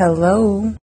Hello. 0.00 0.79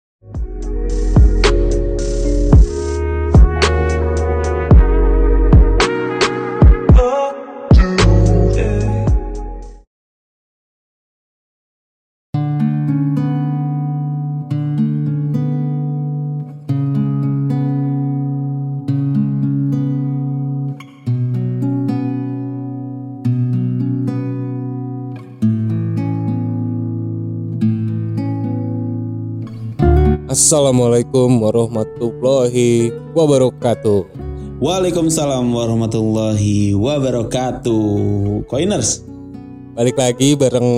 Assalamualaikum 30.48 31.44
warahmatullahi 31.44 32.88
wabarakatuh. 33.12 34.08
Waalaikumsalam 34.64 35.44
warahmatullahi 35.52 36.72
wabarakatuh. 36.72 37.84
Coiners, 38.48 39.04
Balik 39.76 40.00
lagi 40.00 40.40
bareng 40.40 40.72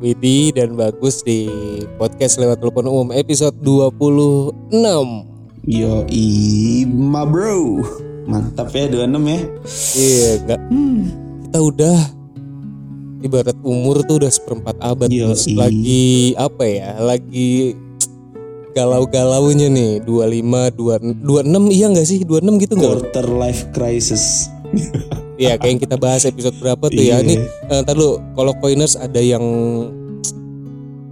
Widi 0.00 0.56
dan 0.56 0.72
Bagus 0.72 1.20
di 1.20 1.52
podcast 2.00 2.40
lewat 2.40 2.64
telepon 2.64 2.88
umum 2.88 3.12
episode 3.12 3.52
26. 3.60 4.72
yo 5.68 6.08
ma 6.88 7.28
bro, 7.28 7.84
mantap 8.24 8.72
ya 8.72 8.88
26 8.88 9.04
ya. 9.20 9.40
Iya, 10.00 10.30
enggak. 10.40 10.60
Kita 11.44 11.58
udah 11.60 11.98
ibarat 13.20 13.56
umur 13.60 14.00
tuh 14.08 14.24
udah 14.24 14.32
seperempat 14.32 14.80
abad 14.80 15.12
Yoi. 15.12 15.28
Gus. 15.28 15.44
Lagi 15.52 16.32
apa 16.40 16.64
ya? 16.64 16.96
Lagi 17.04 17.83
galau-galaunya 18.74 19.70
nih 19.70 20.02
25 20.02 20.74
2, 20.74 21.22
26 21.22 21.70
iya 21.70 21.86
enggak 21.88 22.04
sih 22.04 22.18
26 22.20 22.58
gitu 22.60 22.72
enggak 22.74 22.90
Quarter 22.90 23.26
life 23.30 23.62
crisis. 23.70 24.50
Iya 25.34 25.58
kayak 25.58 25.66
yang 25.66 25.82
kita 25.82 25.96
bahas 25.96 26.22
episode 26.22 26.54
berapa 26.58 26.86
tuh 26.86 26.94
ya 27.00 27.18
Iya. 27.18 27.26
Ini 27.26 27.34
eh, 27.42 27.78
ntar 27.82 27.98
dulu 27.98 28.22
Kalau 28.34 28.54
coiners 28.54 28.94
ada 28.94 29.18
yang 29.18 29.42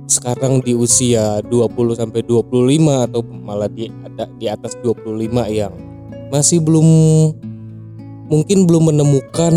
Sekarang 0.07 0.61
di 0.61 0.75
usia 0.75 1.43
20 1.43 1.99
sampai 1.99 2.23
25 2.23 2.47
Atau 3.03 3.27
malah 3.27 3.67
di, 3.67 3.91
ada 4.07 4.31
di 4.37 4.47
atas 4.47 4.79
25 4.79 5.27
yang 5.49 5.75
Masih 6.31 6.63
belum 6.63 6.87
Mungkin 8.31 8.63
belum 8.63 8.95
menemukan 8.95 9.55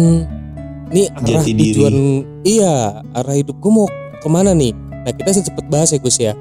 Nih 0.90 1.14
arah 1.14 1.46
Jati 1.46 1.52
diri. 1.54 1.78
tujuan 1.78 1.96
Iya 2.42 2.74
arah 3.14 3.36
hidup 3.38 3.62
gue 3.62 3.70
mau 3.70 3.86
ke 4.18 4.26
mana 4.26 4.58
nih 4.58 4.74
Nah 4.74 5.14
kita 5.14 5.30
sempet 5.30 5.66
bahas 5.70 5.94
ya 5.94 6.02
Gus 6.02 6.18
ya 6.18 6.34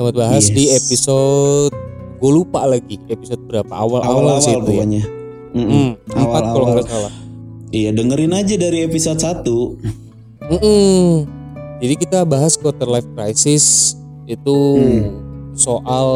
Sempet 0.00 0.16
bahas 0.16 0.48
Yes. 0.48 0.56
di 0.56 0.64
episode 0.72 1.76
Gue 2.16 2.32
lupa 2.32 2.64
lagi 2.64 2.96
episode 3.04 3.44
berapa 3.44 3.68
Awal-awal 3.68 4.40
sih 4.40 4.56
itu 4.56 4.64
ya 4.72 4.80
pokoknya. 4.80 5.02
Mm-mm. 5.50 5.68
Hmm, 5.68 5.90
empat 6.08 6.42
kalau 6.46 6.66
nggak 6.72 6.86
salah 6.88 7.12
Iya 7.68 7.90
dengerin 7.92 8.32
aja 8.32 8.54
dari 8.56 8.78
episode 8.80 9.20
1 9.20 9.44
Mm-mm. 10.48 11.28
Jadi 11.80 11.94
kita 11.96 12.24
bahas 12.24 12.56
quarter 12.56 12.88
life 12.88 13.08
crisis 13.12 13.92
itu 14.24 14.56
Hmm. 14.78 15.20
soal 15.52 16.08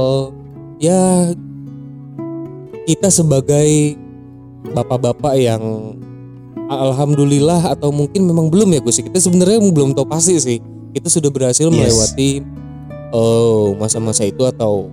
ya 0.78 1.28
kita 2.84 3.08
sebagai 3.08 3.96
bapak-bapak 4.70 5.36
yang 5.36 5.60
alhamdulillah 6.66 7.68
atau 7.68 7.92
mungkin 7.92 8.24
memang 8.24 8.48
belum 8.48 8.70
ya 8.70 8.80
Gus. 8.80 9.00
Kita 9.00 9.20
sebenarnya 9.20 9.60
belum 9.60 9.92
tahu 9.92 10.04
pasti 10.04 10.36
sih. 10.36 10.58
Kita 10.92 11.08
sudah 11.08 11.28
berhasil 11.28 11.68
Yes. 11.68 11.74
melewati 11.74 12.30
oh 13.14 13.78
masa-masa 13.78 14.26
itu 14.26 14.42
atau 14.42 14.90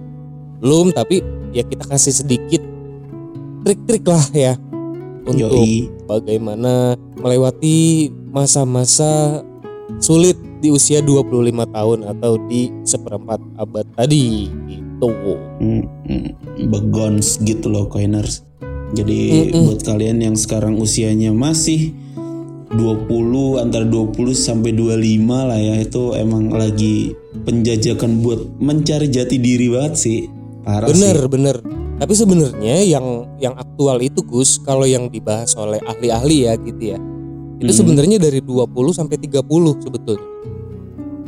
belum 0.62 0.94
tapi 0.94 1.26
ya 1.52 1.66
kita 1.66 1.90
kasih 1.90 2.14
sedikit 2.14 2.62
trik-trik 3.66 4.06
lah 4.06 4.26
ya 4.32 4.54
untuk 5.26 5.50
Yoi. 5.58 5.90
bagaimana 6.06 6.94
melewati 7.18 8.09
masa-masa 8.30 9.42
sulit 9.98 10.38
di 10.62 10.70
usia 10.70 11.02
25 11.02 11.74
tahun 11.74 12.00
atau 12.06 12.38
di 12.46 12.70
seperempat 12.86 13.42
abad 13.58 13.86
tadi 13.98 14.48
gitu. 14.70 15.09
Begons 16.70 17.42
gitu 17.42 17.68
loh 17.70 17.90
coiners. 17.90 18.46
Jadi 18.94 19.50
Mm-mm. 19.50 19.72
buat 19.72 19.82
kalian 19.82 20.22
yang 20.22 20.36
sekarang 20.38 20.78
usianya 20.78 21.34
masih 21.34 21.96
20 22.72 23.59
antara 23.59 23.84
20 23.84 24.16
sampai 24.32 24.72
25 24.72 24.96
lah 25.28 25.59
ya 25.59 25.76
itu 25.80 26.16
emang 26.16 26.48
lagi 26.50 27.12
penjajakan 27.44 28.24
buat 28.24 28.40
mencari 28.59 29.12
jati 29.12 29.36
diri 29.38 29.68
banget 29.68 29.94
sih. 29.96 30.20
Parah 30.62 30.88
Bener 30.88 31.18
sih. 31.20 31.28
bener. 31.28 31.56
Tapi 32.02 32.14
sebenarnya 32.18 32.82
yang 32.82 33.06
yang 33.38 33.54
aktual 33.54 34.02
itu 34.02 34.24
Gus 34.24 34.58
kalau 34.58 34.86
yang 34.86 35.08
dibahas 35.08 35.54
oleh 35.54 35.78
ahli-ahli 35.84 36.50
ya 36.50 36.54
gitu 36.58 36.96
ya. 36.96 37.00
Itu 37.62 37.70
Hmm. 37.70 37.80
sebenarnya 37.86 38.18
dari 38.18 38.42
20 38.42 38.90
sampai 38.90 39.22
30 39.22 39.78
sebetulnya. 39.78 40.26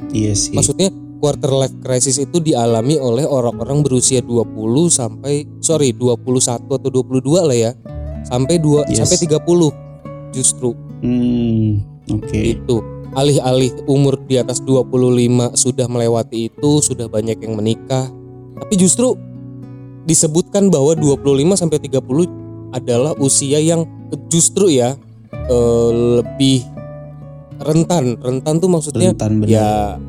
Iya 0.10 0.34
sih. 0.34 0.54
Maksudnya 0.54 0.90
quarter 1.22 1.52
life 1.54 1.75
crisis 1.80 2.18
itu 2.18 2.42
dialami 2.42 2.98
oleh 2.98 3.24
orang-orang 3.24 3.81
berusia 3.81 4.20
20 4.20 4.90
sampai 4.90 5.46
sorry 5.62 5.94
21 5.94 6.74
atau 6.74 6.90
22 6.90 7.42
lah 7.44 7.54
ya. 7.54 7.72
Sampai 8.24 8.58
2 8.58 8.88
Yes. 8.88 9.04
sampai 9.04 9.18
30 9.20 9.70
justru 10.34 10.74
Hmm, 11.03 11.84
oke. 12.08 12.40
itu 12.40 12.75
alih-alih 13.14 13.75
umur 13.86 14.18
di 14.25 14.40
atas 14.40 14.64
25 14.64 15.53
sudah 15.53 15.86
melewati 15.86 16.50
itu 16.50 16.72
sudah 16.81 17.06
banyak 17.12 17.38
yang 17.44 17.53
menikah 17.59 18.09
tapi 18.58 18.74
justru 18.80 19.13
disebutkan 20.08 20.72
bahwa 20.72 20.96
25 20.96 21.59
sampai 21.59 21.80
30 21.84 22.74
adalah 22.74 23.13
usia 23.22 23.62
yang 23.62 23.86
justru 24.31 24.72
ya 24.74 24.97
eh, 25.31 25.92
lebih 26.24 26.66
rentan 27.62 28.18
rentan 28.19 28.56
tuh 28.58 28.69
maksudnya 28.72 29.13
Rentan 29.13 29.46
ya 29.46 30.00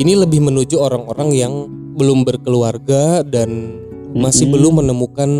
ini 0.00 0.16
lebih 0.16 0.42
menuju 0.42 0.80
orang-orang 0.80 1.30
yang 1.30 1.52
belum 1.94 2.24
berkeluarga 2.24 3.20
dan 3.22 3.78
masih 4.12 4.48
Mm-mm. 4.48 4.54
belum 4.56 4.72
menemukan 4.84 5.30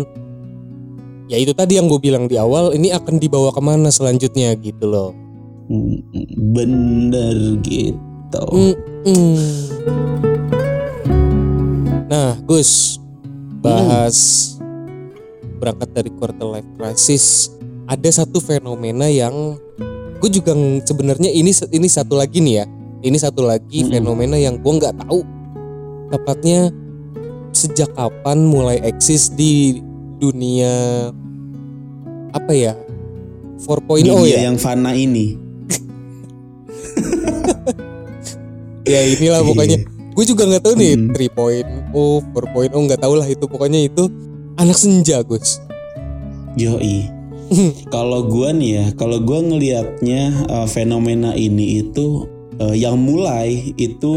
ya 1.31 1.37
itu 1.39 1.55
tadi 1.55 1.79
yang 1.79 1.87
gue 1.87 1.99
bilang 1.99 2.27
di 2.27 2.35
awal 2.35 2.75
ini 2.75 2.91
akan 2.91 3.19
dibawa 3.19 3.53
ke 3.53 3.61
mana 3.63 3.89
selanjutnya 3.89 4.55
gitu 4.59 4.87
loh 4.87 5.11
Mm, 5.71 6.03
Bener 6.51 7.37
gitu. 7.63 8.43
Mm-mm. 8.51 9.39
Nah, 12.11 12.35
Gus, 12.43 12.99
bahas 13.63 14.17
berangkat 15.63 15.89
dari 15.95 16.11
quarter 16.19 16.47
life 16.51 16.67
crisis, 16.75 17.47
ada 17.87 18.09
satu 18.11 18.43
fenomena 18.43 19.07
yang 19.07 19.55
gue 20.19 20.29
juga 20.29 20.51
sebenarnya 20.83 21.31
ini 21.31 21.51
ini 21.51 21.87
satu 21.87 22.19
lagi 22.19 22.43
nih 22.43 22.63
ya, 22.63 22.65
ini 23.07 23.15
satu 23.15 23.47
lagi 23.47 23.87
Mm-mm. 23.87 23.91
fenomena 23.95 24.35
yang 24.35 24.59
gue 24.59 24.73
nggak 24.77 24.99
tahu 25.07 25.23
tepatnya 26.11 26.75
sejak 27.55 27.87
kapan 27.95 28.43
mulai 28.43 28.83
eksis 28.83 29.31
di 29.31 29.79
dunia 30.23 31.11
apa 32.31 32.51
ya 32.55 32.73
4.0 33.59 34.03
Dunia 34.03 34.23
ya 34.27 34.39
yang 34.47 34.55
fana 34.59 34.95
ini. 34.95 35.35
ya 38.91 38.99
inilah 39.07 39.43
pokoknya 39.43 39.79
gue 39.87 40.25
juga 40.27 40.43
nggak 40.47 40.63
tahu 40.63 40.73
nih 40.79 40.93
Hmm. 40.95 41.11
3.0 41.15 42.31
4.0 42.31 42.87
nggak 42.87 43.01
tahu 43.01 43.13
lah 43.19 43.27
itu 43.27 43.45
pokoknya 43.47 43.87
itu 43.87 44.07
anak 44.59 44.77
senja 44.79 45.23
Gus 45.23 45.59
Yoi. 46.53 47.09
kalau 47.93 48.29
gua 48.29 48.53
nih 48.53 48.71
ya, 48.77 48.85
kalau 48.93 49.17
gua 49.21 49.41
ngelihatnya 49.41 50.45
uh, 50.49 50.67
fenomena 50.69 51.33
ini 51.33 51.81
itu 51.81 52.29
uh, 52.61 52.75
yang 52.77 52.97
mulai 53.01 53.73
itu 53.77 54.13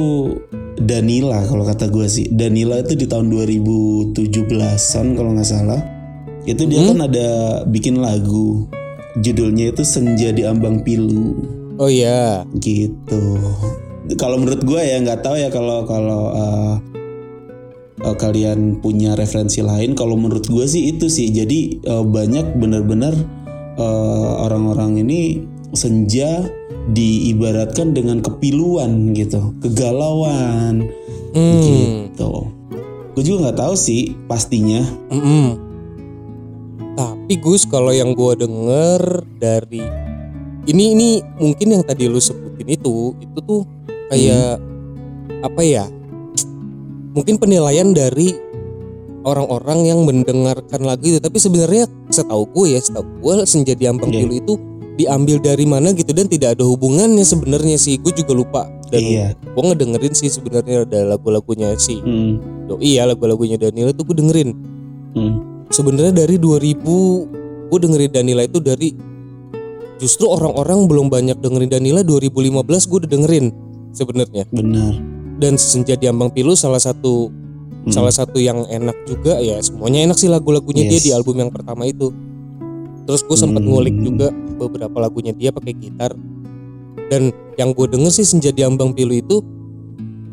Danila 0.76 1.40
kalau 1.48 1.64
kata 1.64 1.88
gua 1.88 2.04
sih. 2.04 2.28
Danila 2.28 2.80
itu 2.84 2.92
di 2.92 3.08
tahun 3.08 3.32
2017-an 3.32 5.06
kalau 5.16 5.32
nggak 5.32 5.48
salah. 5.48 5.80
Itu 6.46 6.64
dia 6.70 6.80
Hmm? 6.80 6.94
kan 6.94 7.00
ada 7.10 7.28
bikin 7.66 7.98
lagu. 7.98 8.70
Judulnya 9.20 9.72
itu 9.72 9.82
Senja 9.82 10.28
di 10.30 10.44
Ambang 10.44 10.84
Pilu 10.84 11.56
oh 11.76 11.90
ya 11.92 12.44
gitu. 12.60 13.22
Kalau 14.16 14.38
menurut 14.40 14.62
gua 14.64 14.80
ya 14.84 15.02
nggak 15.02 15.20
tahu 15.24 15.36
ya 15.36 15.48
kalau 15.50 15.84
kalau 15.84 16.32
uh, 16.32 16.74
uh, 18.06 18.16
kalian 18.16 18.78
punya 18.80 19.18
referensi 19.18 19.60
lain. 19.60 19.98
Kalau 19.98 20.14
menurut 20.14 20.46
gue 20.46 20.64
sih 20.64 20.94
itu 20.94 21.10
sih. 21.10 21.32
Jadi 21.32 21.82
uh, 21.84 22.04
banyak 22.06 22.56
benar-benar 22.56 23.14
uh, 23.76 24.46
orang-orang 24.46 25.02
ini 25.02 25.42
senja 25.74 26.46
diibaratkan 26.86 27.90
dengan 27.90 28.22
kepiluan 28.22 29.10
gitu, 29.10 29.58
kegalauan 29.58 30.86
hmm. 31.34 31.62
gitu. 31.66 32.46
Gue 33.18 33.22
juga 33.26 33.50
nggak 33.50 33.58
tahu 33.58 33.74
sih 33.74 34.14
pastinya. 34.30 34.86
mm-mm. 35.10 35.65
Tapi 36.94 37.34
Gus 37.36 37.64
kalau 37.64 37.90
yang 37.90 38.12
gue 38.12 38.32
denger 38.38 39.02
dari 39.36 39.82
ini 40.66 40.84
ini 40.92 41.08
mungkin 41.36 41.68
yang 41.70 41.82
tadi 41.82 42.06
lu 42.06 42.18
sebutin 42.18 42.66
itu 42.68 43.14
itu 43.16 43.38
tuh 43.38 43.62
kayak 44.08 44.58
apa 45.42 45.62
ya 45.62 45.84
mungkin 47.12 47.36
penilaian 47.36 47.90
dari 47.90 48.34
orang-orang 49.22 49.84
yang 49.84 50.00
mendengarkan 50.02 50.80
lagu 50.80 51.06
itu 51.06 51.18
tapi 51.18 51.36
sebenarnya 51.36 51.84
setahu 52.08 52.46
gue 52.48 52.76
ya 52.76 52.80
setahu 52.80 53.04
gue 53.20 53.34
senja 53.44 53.74
di 53.74 53.84
ambang 53.84 54.10
Iya. 54.10 54.22
pilu 54.22 54.34
itu 54.36 54.54
diambil 54.96 55.36
dari 55.38 55.66
mana 55.66 55.92
gitu 55.92 56.10
dan 56.10 56.24
tidak 56.24 56.56
ada 56.56 56.64
hubungannya 56.64 57.20
sebenarnya 57.20 57.76
sih 57.76 57.98
gue 57.98 58.12
juga 58.14 58.32
lupa 58.32 58.62
dan 58.88 59.02
Iya. 59.02 59.26
gue 59.34 59.62
ngedengerin 59.64 60.14
sih 60.14 60.30
sebenarnya 60.30 60.84
ada 60.84 61.00
lagu-lagunya 61.10 61.74
si 61.76 61.98
Hmm. 61.98 62.38
Doi 62.66 62.96
ya 62.96 63.06
lagu-lagunya 63.06 63.54
Danila 63.56 63.90
tuh 63.92 64.06
gue 64.06 64.16
dengerin 64.16 64.50
Hmm. 65.12 65.55
Sebenarnya 65.68 66.24
dari 66.24 66.36
2000 66.36 66.82
gue 67.66 67.78
dengerin 67.78 68.12
Danila 68.12 68.42
itu 68.42 68.58
dari 68.58 68.94
justru 69.96 70.28
orang-orang 70.28 70.86
belum 70.86 71.06
banyak 71.08 71.40
dengerin 71.40 71.70
Danila 71.70 72.00
2015 72.04 72.62
gue 72.86 72.98
udah 73.04 73.10
dengerin 73.10 73.46
sebenarnya 73.90 74.44
Benar. 74.52 74.92
dan 75.40 75.56
senja 75.56 75.96
di 75.96 76.06
ambang 76.06 76.30
pilu 76.30 76.52
salah 76.52 76.80
satu 76.80 77.32
Hmm. 77.86 77.94
salah 77.94 78.10
satu 78.10 78.42
yang 78.42 78.66
enak 78.66 78.98
juga 79.06 79.38
ya 79.38 79.62
semuanya 79.62 80.10
enak 80.10 80.18
sih 80.18 80.26
lagu-lagunya 80.26 80.90
dia 80.90 80.98
Yes. 80.98 81.06
di 81.06 81.10
album 81.14 81.38
yang 81.38 81.54
pertama 81.54 81.86
itu 81.86 82.10
terus 83.06 83.22
gue 83.22 83.38
sempat 83.38 83.62
Hmm. 83.62 83.70
ngulik 83.70 83.94
juga 83.94 84.34
beberapa 84.58 84.98
lagunya 84.98 85.30
dia 85.30 85.54
pakai 85.54 85.70
gitar 85.70 86.10
dan 87.06 87.30
yang 87.54 87.70
gue 87.70 87.86
denger 87.86 88.10
sih 88.10 88.26
senja 88.26 88.50
di 88.50 88.66
ambang 88.66 88.90
pilu 88.90 89.14
itu 89.14 89.38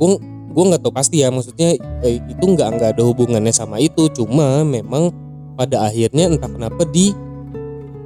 gue 0.01 0.09
gue 0.49 0.63
nggak 0.65 0.81
tahu 0.81 0.93
pasti 0.97 1.21
ya 1.21 1.29
maksudnya 1.29 1.77
eh, 2.01 2.17
itu 2.17 2.41
nggak 2.41 2.67
nggak 2.73 2.89
ada 2.97 3.03
hubungannya 3.05 3.53
sama 3.53 3.77
itu 3.77 4.09
cuma 4.09 4.65
memang 4.65 5.13
pada 5.53 5.89
akhirnya 5.89 6.29
entah 6.33 6.49
kenapa 6.49 6.83
di 6.89 7.13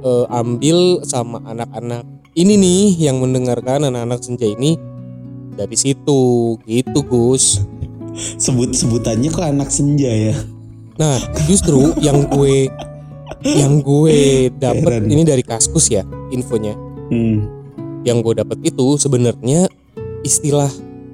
eh, 0.04 0.26
ambil 0.28 1.02
sama 1.04 1.42
anak-anak 1.44 2.04
ini 2.38 2.54
nih 2.54 3.10
yang 3.10 3.18
mendengarkan 3.18 3.88
anak-anak 3.88 4.20
senja 4.22 4.46
ini 4.46 4.78
dari 5.58 5.74
situ 5.74 6.54
gitu 6.68 7.00
Gus 7.02 7.58
Sebut 8.44 8.74
sebutannya 8.74 9.30
kok 9.30 9.46
anak 9.46 9.70
senja 9.70 10.10
ya. 10.10 10.36
Nah, 10.98 11.18
justru 11.46 11.94
yang 12.02 12.26
gue 12.26 12.66
yang 13.46 13.78
gue 13.78 14.18
dapat 14.64 15.06
ini 15.06 15.22
dari 15.22 15.42
Kaskus 15.46 15.90
ya 15.92 16.02
infonya. 16.34 16.74
Hmm. 17.14 17.46
Yang 18.02 18.18
gue 18.30 18.34
dapat 18.42 18.58
itu 18.66 18.98
sebenarnya 18.98 19.70
istilah 20.26 20.70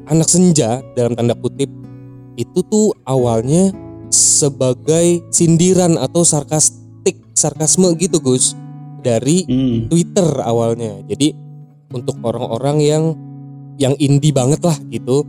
anak 0.09 0.29
senja 0.29 0.81
dalam 0.97 1.13
tanda 1.17 1.37
kutip 1.37 1.69
itu 2.35 2.61
tuh 2.67 2.97
awalnya 3.07 3.71
sebagai 4.15 5.27
sindiran 5.29 5.99
atau 5.99 6.23
sarkastik, 6.23 7.19
sarkasme 7.35 7.91
gitu 7.99 8.23
Gus 8.23 8.55
dari 9.03 9.45
Hmm. 9.45 9.91
Twitter 9.91 10.27
awalnya. 10.41 11.03
Jadi 11.05 11.35
untuk 11.91 12.19
orang-orang 12.23 12.79
yang 12.81 13.05
yang 13.77 13.95
indie 13.99 14.31
banget 14.31 14.63
lah 14.63 14.79
gitu. 14.89 15.27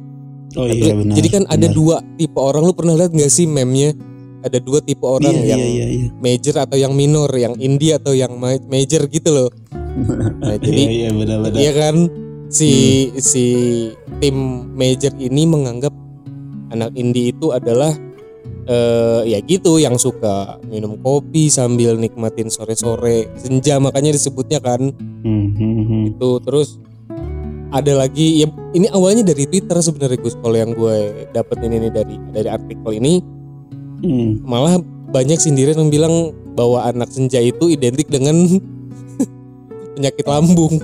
Oh 0.55 0.65
iya 0.69 0.93
benar. 0.95 1.17
Jadi 1.17 1.27
kan 1.27 1.43
ada 1.49 1.67
benar. 1.67 1.75
dua 1.75 1.95
tipe 2.15 2.39
orang 2.39 2.63
lu 2.63 2.71
pernah 2.71 2.95
lihat 2.95 3.11
nggak 3.11 3.27
sih 3.27 3.43
meme-nya? 3.43 3.91
Ada 4.45 4.61
dua 4.61 4.77
tipe 4.79 5.01
orang 5.01 5.33
iya, 5.41 5.57
yang 5.57 5.61
iya, 5.65 5.69
iya, 5.73 5.85
iya. 5.89 6.07
major 6.21 6.55
atau 6.61 6.77
yang 6.77 6.93
minor, 6.93 7.27
yang 7.33 7.57
indie 7.57 7.97
atau 7.97 8.13
yang 8.13 8.37
ma- 8.37 8.61
major 8.69 9.09
gitu 9.09 9.29
loh. 9.33 9.49
Nah, 9.95 10.53
Iya 10.53 10.59
jadi 10.59 10.83
iya 10.85 11.09
benar-benar. 11.09 11.55
iya 11.55 11.71
kan 11.71 11.95
si 12.51 12.71
si 13.15 13.45
tim 14.19 14.35
major 14.75 15.15
ini 15.15 15.47
menganggap 15.47 15.95
anak 16.69 16.91
indie 16.93 17.31
itu 17.31 17.55
adalah 17.55 17.95
eh 18.65 19.21
ya 19.29 19.39
gitu 19.45 19.77
yang 19.77 19.93
suka 19.95 20.57
minum 20.65 20.97
kopi 20.97 21.53
sambil 21.53 21.93
nikmatin 21.95 22.49
sore-sore 22.49 23.29
senja 23.37 23.77
makanya 23.77 24.13
disebutnya 24.13 24.57
kan 24.57 24.89
Hmm, 25.25 25.57
hmm, 25.57 25.83
hmm. 25.85 26.03
itu 26.13 26.29
terus 26.45 26.77
ada 27.73 27.93
lagi 27.97 28.45
ya 28.45 28.47
ini 28.77 28.89
awalnya 28.93 29.25
dari 29.33 29.49
Twitter 29.49 29.77
sebenarnya 29.81 30.21
Gus 30.21 30.37
kalau 30.37 30.53
yang 30.53 30.73
gue 30.73 31.25
dapet 31.33 31.57
ini 31.65 31.89
dari 31.89 32.15
dari 32.33 32.49
artikel 32.49 32.91
ini 32.97 33.21
Hmm. 34.05 34.43
malah 34.43 34.77
banyak 35.09 35.39
sindiran 35.39 35.79
yang 35.79 35.89
bilang 35.89 36.15
bahwa 36.53 36.83
anak 36.85 37.09
senja 37.09 37.39
itu 37.41 37.71
identik 37.71 38.05
dengan 38.11 38.35
penyakit 39.95 40.25
lambung 40.27 40.77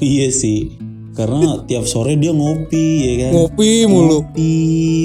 Iya 0.00 0.32
sih. 0.32 0.72
Karena 1.10 1.66
tiap 1.66 1.84
sore 1.84 2.14
dia 2.14 2.30
ngopi 2.30 2.86
ya 3.02 3.14
kan. 3.26 3.30
ngopi 3.34 3.70
mulu 3.84 4.22
Ngopi 4.22 4.54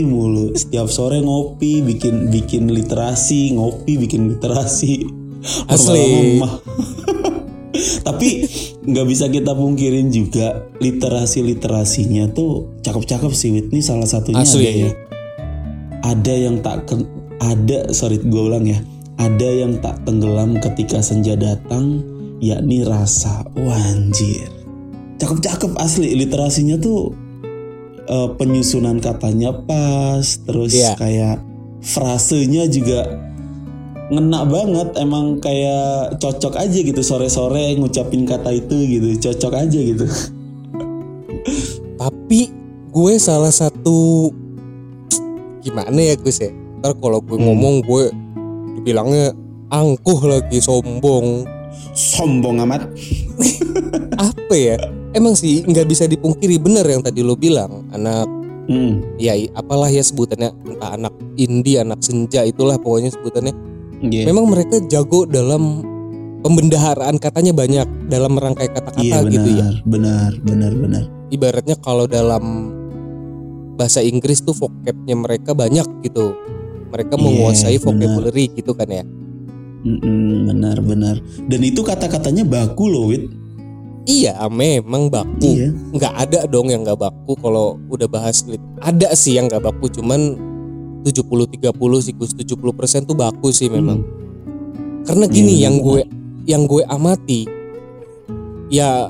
mulu. 0.05 0.45
Setiap 0.53 0.87
sore 0.87 1.19
ngopi, 1.19 1.81
bikin 1.81 2.29
bikin 2.29 2.69
literasi, 2.69 3.57
ngopi 3.57 3.97
bikin 3.97 4.29
literasi. 4.37 5.05
Asli. 5.65 6.39
Tapi 8.07 8.29
nggak 8.87 9.07
bisa 9.09 9.27
kita 9.27 9.51
pungkirin 9.51 10.07
juga 10.07 10.63
literasi 10.79 11.43
literasinya 11.43 12.31
tuh 12.31 12.79
cakep-cakep 12.79 13.31
sih 13.35 13.51
Whitney 13.51 13.83
salah 13.83 14.07
satunya 14.07 14.45
Asli. 14.45 14.63
ada 14.63 14.71
ya. 14.71 14.91
Ada 16.05 16.33
yang 16.37 16.55
tak 16.61 16.85
ken- 16.85 17.09
ada 17.41 17.91
sorry 17.91 18.21
gue 18.21 18.41
ulang 18.41 18.63
ya. 18.63 18.79
Ada 19.17 19.65
yang 19.65 19.79
tak 19.79 20.03
tenggelam 20.05 20.59
ketika 20.59 21.01
senja 21.01 21.33
datang, 21.35 22.03
yakni 22.39 22.83
rasa. 22.83 23.43
Wah, 23.57 23.79
anjir. 23.91 24.64
Cakep-cakep 25.15 25.71
asli. 25.77 26.13
Literasinya 26.15 26.75
tuh 26.75 27.15
eh, 28.06 28.29
penyusunan 28.38 29.01
katanya 29.01 29.50
pas, 29.65 30.21
terus 30.45 30.77
Iya. 30.77 30.94
kayak 30.94 31.41
frasenya 31.81 32.69
juga 32.69 33.01
ngena 34.13 34.45
banget. 34.45 34.94
Emang 34.97 35.41
kayak 35.41 36.21
cocok 36.21 36.53
aja 36.56 36.79
gitu 36.81 37.01
sore-sore 37.01 37.73
ngucapin 37.75 38.29
kata 38.29 38.53
itu 38.53 38.77
gitu. 38.85 39.07
Cocok 39.31 39.53
aja 39.57 39.79
gitu. 39.81 40.06
Tapi 41.95 42.51
gue 42.91 43.13
salah 43.17 43.51
satu 43.51 44.29
gimana 45.59 45.97
ya 45.97 46.15
Gus 46.15 46.38
ya 46.38 46.53
ntar 46.79 46.94
kalau 47.01 47.17
gue 47.19 47.33
Hmm. 47.35 47.50
ngomong 47.50 47.81
gue 47.81 48.13
dibilangnya 48.77 49.33
angkuh 49.67 50.21
lagi 50.23 50.62
sombong. 50.62 51.47
Sombong 51.91 52.62
amat 52.62 52.85
apa 54.31 54.55
ya? 54.55 54.75
Emang 55.15 55.35
sih 55.35 55.63
nggak 55.63 55.87
bisa 55.87 56.05
dipungkiri 56.07 56.59
bener 56.59 56.85
yang 56.87 57.01
tadi 57.03 57.21
lo 57.23 57.35
bilang. 57.35 57.87
Anak 57.91 58.27
hmm. 58.67 59.19
ya 59.19 59.35
apalah 59.55 59.91
ya 59.91 60.03
sebutannya 60.03 60.51
entah 60.67 60.95
anak 60.95 61.13
indie 61.39 61.79
anak 61.79 61.99
senja 62.01 62.43
itulah 62.43 62.79
pokoknya 62.79 63.11
sebutannya. 63.13 63.53
Iya. 64.05 64.27
Memang 64.27 64.51
mereka 64.51 64.79
jago 64.85 65.23
dalam 65.23 65.81
pembendaharaan 66.45 67.17
katanya 67.17 67.55
banyak 67.57 67.87
dalam 68.05 68.37
merangkai 68.37 68.69
kata-kata 68.69 69.01
benar 69.01 69.33
gitu 69.33 69.50
ya. 69.50 69.67
benar 69.81 70.31
benar 70.45 70.71
benar 70.77 71.03
ibaratnya 71.33 71.74
kalau 71.81 72.05
dalam 72.05 72.69
bahasa 73.75 74.00
Inggris 74.05 74.45
tuh 74.45 74.55
vocabnya 74.55 75.15
mereka 75.17 75.51
banyak 75.51 75.83
gitu. 76.07 76.31
Mereka 76.93 77.19
Iya, 77.19 77.24
menguasai 77.27 77.75
benar. 77.75 77.86
vocabulary 77.91 78.45
gitu 78.55 78.71
kan 78.71 78.88
ya 78.88 79.03
Mm-mm, 79.86 80.50
benar 80.50 80.82
benar. 80.82 81.15
Dan 81.46 81.62
itu 81.62 81.80
kata-katanya 81.80 82.42
baku 82.42 82.89
loh 82.89 83.13
wit. 83.13 83.30
Iya 84.06 84.38
memang 84.50 85.10
baku. 85.10 85.46
Iya. 85.48 85.70
Nggak 85.94 86.13
ada 86.20 86.39
dong 86.46 86.70
yang 86.70 86.82
nggak 86.82 86.98
baku 87.00 87.38
kalau 87.38 87.77
udah 87.88 88.06
bahas 88.06 88.42
lit. 88.46 88.62
Ada 88.77 89.13
sih 89.13 89.34
yang 89.34 89.46
nggak 89.46 89.62
baku 89.62 89.89
cuman 89.89 90.38
70-30 91.01 91.70
sih 92.01 92.13
Gus 92.13 92.34
70% 92.34 92.58
tuh 93.04 93.13
baku 93.13 93.50
sih 93.50 93.65
memang. 93.68 94.01
Karena 95.06 95.25
gini 95.25 95.58
Iya, 95.58 95.70
yang 95.70 95.75
benar. 95.77 95.86
gue 95.86 96.01
yang 96.46 96.62
gue 96.65 96.82
amati 96.84 97.42
ya 98.68 99.10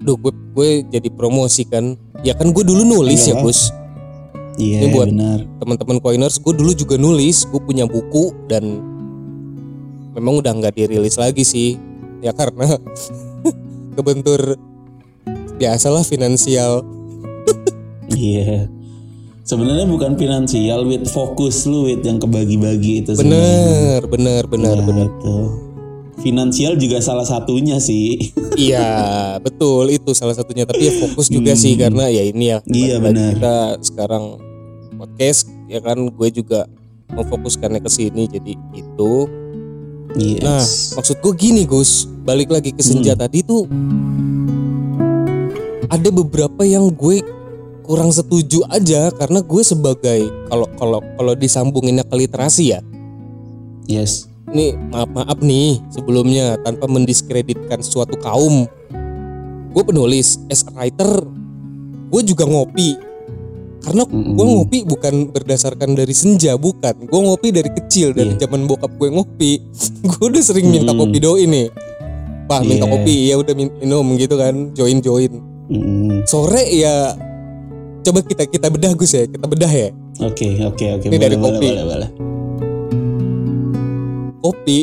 duh 0.00 0.14
gue 0.16 0.32
gue 0.52 0.68
jadi 0.88 1.08
promosi 1.08 1.62
kan. 1.62 1.94
Ya 2.20 2.34
kan 2.34 2.50
gue 2.50 2.62
dulu 2.62 2.82
nulis 2.82 3.22
ya 3.22 3.34
Iya. 3.34 3.42
Gus 3.44 3.60
iya 4.58 4.78
Ini 4.82 4.86
buat- 4.90 5.06
benar. 5.06 5.38
teman-teman 5.58 5.98
coiners 5.98 6.34
gue 6.36 6.50
dulu 6.50 6.74
juga 6.74 6.94
nulis 6.94 7.42
gue 7.44 7.58
punya 7.58 7.86
buku 7.86 8.34
dan 8.50 8.82
memang 10.18 10.42
udah 10.42 10.52
nggak 10.52 10.74
dirilis 10.74 11.14
lagi 11.14 11.42
sih. 11.42 11.78
Ya 12.18 12.34
karena 12.34 12.66
kebentur 13.96 14.58
biasalah 15.56 16.02
finansial. 16.02 16.82
Iya. 18.10 18.66
Sebenarnya 19.42 19.86
bukan 19.86 20.12
finansial 20.14 20.84
wit. 20.84 21.06
Fokus 21.06 21.64
lu 21.64 21.86
wit 21.86 22.02
yang 22.02 22.18
kebagi-bagi 22.18 23.00
itu 23.00 23.14
bener 23.14 24.04
bener 24.04 24.42
bener 24.44 24.76
Ya, 24.76 24.84
bener. 24.84 25.08
itu. 25.08 25.36
finansial 26.18 26.74
juga 26.74 26.98
salah 26.98 27.22
satunya 27.22 27.78
sih. 27.78 28.18
Iya 28.58 29.38
betul. 29.38 29.86
Itu 29.88 30.10
salah 30.12 30.34
satunya. 30.34 30.66
Tapi 30.66 30.82
ya 30.82 30.92
fokus 31.00 31.30
juga 31.30 31.54
Hmm. 31.54 31.62
sih 31.62 31.78
karena 31.78 32.10
ya 32.10 32.26
ini 32.26 32.50
ya 32.50 32.58
Iya, 32.66 32.98
benar. 32.98 33.38
kita 33.38 33.56
sekarang 33.80 34.24
podcast 34.98 35.46
ya 35.66 35.78
kan? 35.78 36.10
Gue 36.10 36.28
juga 36.28 36.66
memfokuskannya 37.08 37.78
ke 37.78 37.88
sini 37.88 38.26
jadi 38.26 38.52
itu 38.74 39.12
yes. 40.16 40.40
Nah, 40.40 40.64
maksud 41.02 41.16
gue 41.20 41.34
gini 41.36 41.62
Gus, 41.68 42.08
balik 42.24 42.48
lagi 42.48 42.72
ke 42.72 42.80
senja 42.80 43.12
Hmm. 43.12 43.22
tadi 43.26 43.44
tuh 43.44 43.68
ada 45.88 46.08
beberapa 46.12 46.62
yang 46.64 46.88
gue 46.92 47.24
kurang 47.88 48.12
setuju 48.12 48.68
aja 48.68 49.08
karena 49.16 49.40
gue 49.40 49.62
sebagai 49.64 50.20
kalau 50.52 50.68
kalau 50.76 51.00
kalau 51.16 51.32
disambunginnya 51.32 52.04
ke 52.04 52.14
literasi 52.20 52.76
ya. 52.76 52.80
yes 53.88 54.28
Nih 54.48 54.76
maaf 54.92 55.08
maaf 55.12 55.38
nih 55.44 55.80
sebelumnya 55.92 56.56
tanpa 56.64 56.88
mendiskreditkan 56.88 57.84
suatu 57.84 58.16
kaum. 58.16 58.64
Gue 59.76 59.82
penulis 59.84 60.40
as 60.48 60.64
a 60.64 60.72
writer, 60.72 61.28
gue 62.08 62.22
juga 62.24 62.48
ngopi. 62.48 62.96
Karena 63.78 64.02
gue 64.04 64.46
ngopi 64.48 64.78
bukan 64.84 65.14
berdasarkan 65.28 65.92
dari 65.92 66.10
senja 66.10 66.54
bukan 66.54 66.98
gue 67.00 67.20
ngopi 67.20 67.48
dari 67.50 67.70
kecil 67.70 68.10
dari 68.10 68.32
Iya. 68.32 68.44
zaman 68.44 68.64
bokap 68.64 68.90
gue 68.92 69.08
ngopi 69.08 69.62
gue 70.10 70.24
udah 70.24 70.42
sering 70.42 70.68
minta 70.68 70.90
Mm-mm. 70.90 71.00
kopi 71.00 71.18
doi 71.18 71.44
nih 71.44 71.66
pak 72.44 72.60
minta 72.62 72.84
Iya. 72.84 72.92
kopi 72.92 73.14
ya 73.24 73.34
udah 73.36 73.54
min- 73.54 73.76
minum 73.78 74.06
gitu 74.14 74.34
kan 74.34 74.54
join 74.72 74.98
join 74.98 75.32
Mm-mm. 75.68 76.24
sore 76.24 76.64
ya 76.66 77.14
coba 78.00 78.20
kita 78.20 78.44
kita 78.44 78.66
bedah 78.66 78.92
Gus 78.92 79.12
ya 79.12 79.24
kita 79.24 79.44
bedah 79.44 79.68
ya 79.68 79.90
Oke 80.18 80.58
oke 80.58 80.82
oke. 80.92 81.04
Ini 81.04 81.12
boleh, 81.12 81.20
dari 81.20 81.36
boleh, 81.36 81.46
kopi. 81.54 81.68
boleh, 81.70 81.84
boleh. 81.86 82.10
kopi 84.40 84.78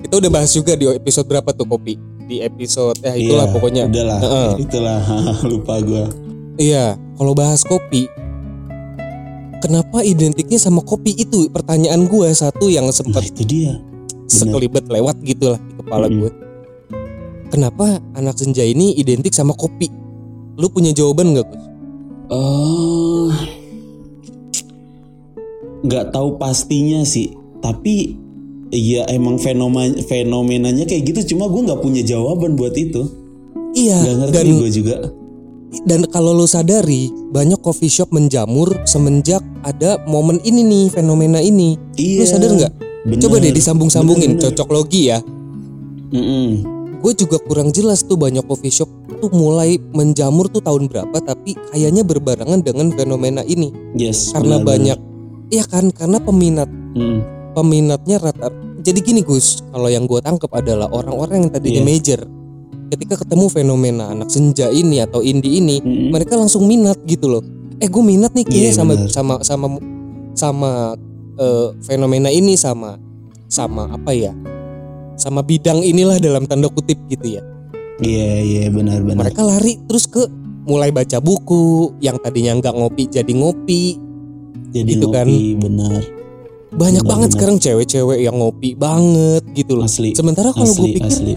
kita 0.00 0.14
udah 0.16 0.30
bahas 0.30 0.50
juga 0.50 0.72
di 0.72 0.86
episode 0.86 1.26
berapa 1.26 1.50
tuh 1.50 1.66
kopi 1.66 1.96
di 2.24 2.38
episode 2.38 2.96
ya 3.00 3.12
itulah 3.12 3.44
Iya, 3.44 3.52
pokoknya 3.52 3.82
Udahlah. 3.84 4.18
Heeh. 4.18 4.50
Itulah 4.60 5.00
lupa 5.50 5.74
gue. 5.78 6.04
Iya, 6.56 6.96
kalau 7.14 7.32
bahas 7.32 7.62
kopi, 7.62 8.06
kenapa 9.60 10.02
identiknya 10.02 10.58
sama 10.58 10.82
kopi 10.82 11.14
itu? 11.14 11.46
Pertanyaan 11.48 12.06
gue 12.06 12.28
satu 12.32 12.68
yang 12.68 12.86
Nah 12.86 12.94
sempat 12.94 13.22
itu 13.24 13.42
dia. 13.44 13.74
sekelibet 14.26 14.88
lewat 14.88 15.20
gitu 15.22 15.54
lah 15.54 15.60
di 15.60 15.74
kepala 15.78 16.06
Mm-mm. 16.08 16.20
gue. 16.20 16.30
Kenapa 17.48 17.86
anak 18.12 18.34
senja 18.34 18.66
ini 18.66 18.98
identik 18.98 19.30
sama 19.30 19.54
kopi? 19.54 19.86
Lu 20.58 20.66
punya 20.66 20.90
jawaban 20.90 21.34
gak 21.34 21.46
Gus? 21.46 21.62
Eh, 22.26 23.30
nggak 25.84 26.10
tahu 26.10 26.34
pastinya 26.34 27.04
sih. 27.04 27.30
Tapi 27.62 28.16
ya 28.74 29.06
emang 29.06 29.38
fenomena 29.38 29.94
fenomenanya 30.02 30.82
kayak 30.84 31.14
gitu. 31.14 31.36
Cuma 31.36 31.46
gue 31.46 31.62
nggak 31.62 31.78
punya 31.78 32.02
jawaban 32.02 32.58
buat 32.58 32.74
itu. 32.74 33.06
Iya, 33.74 34.02
Nggak 34.02 34.14
ngerti 34.18 34.34
dan 34.34 34.46
gue 34.58 34.70
juga. 34.70 34.96
Dan 35.82 36.06
kalau 36.06 36.30
lu 36.30 36.44
sadari 36.44 37.10
banyak 37.30 37.58
coffee 37.58 37.88
shop 37.88 38.10
menjamur 38.10 38.70
semenjak 38.84 39.42
ada 39.62 39.98
momen 40.04 40.38
ini 40.42 40.62
nih 40.62 40.84
fenomena 40.88 41.38
ini. 41.38 41.74
Iya. 41.94 42.18
Lu 42.20 42.26
sadar 42.26 42.50
nggak? 42.52 42.72
bener. 43.04 43.20
Coba 43.20 43.36
deh 43.36 43.52
disambung-sambungin 43.52 44.36
Bener, 44.36 44.40
bener. 44.40 44.52
cocok 44.54 44.68
logi 44.70 45.02
ya. 45.08 45.18
Mm-mm. 46.08 46.48
gue 47.00 47.12
juga 47.12 47.36
kurang 47.36 47.68
jelas 47.68 48.00
tuh 48.00 48.16
banyak 48.16 48.40
coffee 48.44 48.72
shop 48.72 48.88
tuh 49.20 49.28
mulai 49.28 49.76
menjamur 49.92 50.48
tuh 50.48 50.64
tahun 50.64 50.88
berapa 50.88 51.12
tapi 51.20 51.52
kayaknya 51.68 52.00
berbarengan 52.00 52.64
dengan 52.64 52.88
fenomena 52.90 53.44
ini 53.44 53.68
Yes. 53.92 54.32
karena 54.32 54.56
benar, 54.56 54.64
banyak 54.64 54.98
iya 55.50 55.64
kan 55.66 55.92
karena 55.92 56.16
peminat. 56.16 56.64
Mm. 56.96 57.18
peminatnya 57.52 58.16
rata 58.22 58.48
jadi 58.80 58.98
gini 59.02 59.20
Gus 59.20 59.60
kalau 59.68 59.90
yang 59.90 60.08
gue 60.08 60.16
tangkap 60.18 60.48
adalah 60.54 60.88
orang-orang 60.88 61.44
yang 61.44 61.50
tadinya 61.52 61.82
Iya. 61.82 61.88
major 61.88 62.20
ketika 62.88 63.14
ketemu 63.16 63.46
fenomena 63.48 64.04
anak 64.08 64.28
senja 64.28 64.68
ini 64.68 65.00
atau 65.00 65.20
indie 65.20 65.58
ini 65.58 65.78
Mm-mm. 65.78 66.10
mereka 66.10 66.34
langsung 66.34 66.64
minat 66.64 66.98
gitu 67.04 67.28
loh 67.28 67.42
eh 67.76 67.86
gue 67.86 68.02
minat 68.02 68.32
nih 68.32 68.44
kayaknya 68.44 68.70
Iya, 68.70 68.76
sama 68.76 68.92
benar. 68.94 69.08
sama 69.10 69.34
sama 69.42 69.66
sama 70.34 70.70
eh, 71.36 71.68
fenomena 71.80 72.28
ini 72.28 72.54
sama 72.54 72.96
sama 73.46 73.88
apa 73.88 74.10
ya 74.10 74.32
sama 75.14 75.40
bidang 75.40 75.80
inilah 75.80 76.18
dalam 76.18 76.44
tanda 76.44 76.66
kutip 76.66 76.98
gitu 77.06 77.38
ya 77.38 77.42
Iya 77.96 78.30
iya 78.42 78.64
benar-benar. 78.68 79.22
mereka 79.22 79.42
lari 79.42 79.78
terus 79.86 80.04
ke 80.04 80.26
mulai 80.66 80.90
baca 80.90 81.18
buku 81.18 81.94
yang 81.98 82.18
tadinya 82.18 82.58
nggak 82.58 82.74
ngopi 82.74 83.04
jadi 83.06 83.30
ngopi 83.30 83.94
Jadi 84.72 84.90
gitu 84.90 85.06
kan. 85.08 85.22
ngopi 85.22 85.54
benar. 85.54 86.02
banyak 86.74 87.02
Benar, 87.02 87.10
banget 87.14 87.28
benar. 87.28 87.36
sekarang 87.38 87.56
cewek-cewek 87.60 88.18
yang 88.20 88.34
ngopi 88.34 88.74
banget 88.74 89.46
gitu 89.54 89.78
loh 89.78 89.86
Asli. 89.86 90.10
sementara 90.10 90.50
kalau 90.50 90.66
gue 90.68 90.88
pikir 90.90 91.06
asli. 91.06 91.34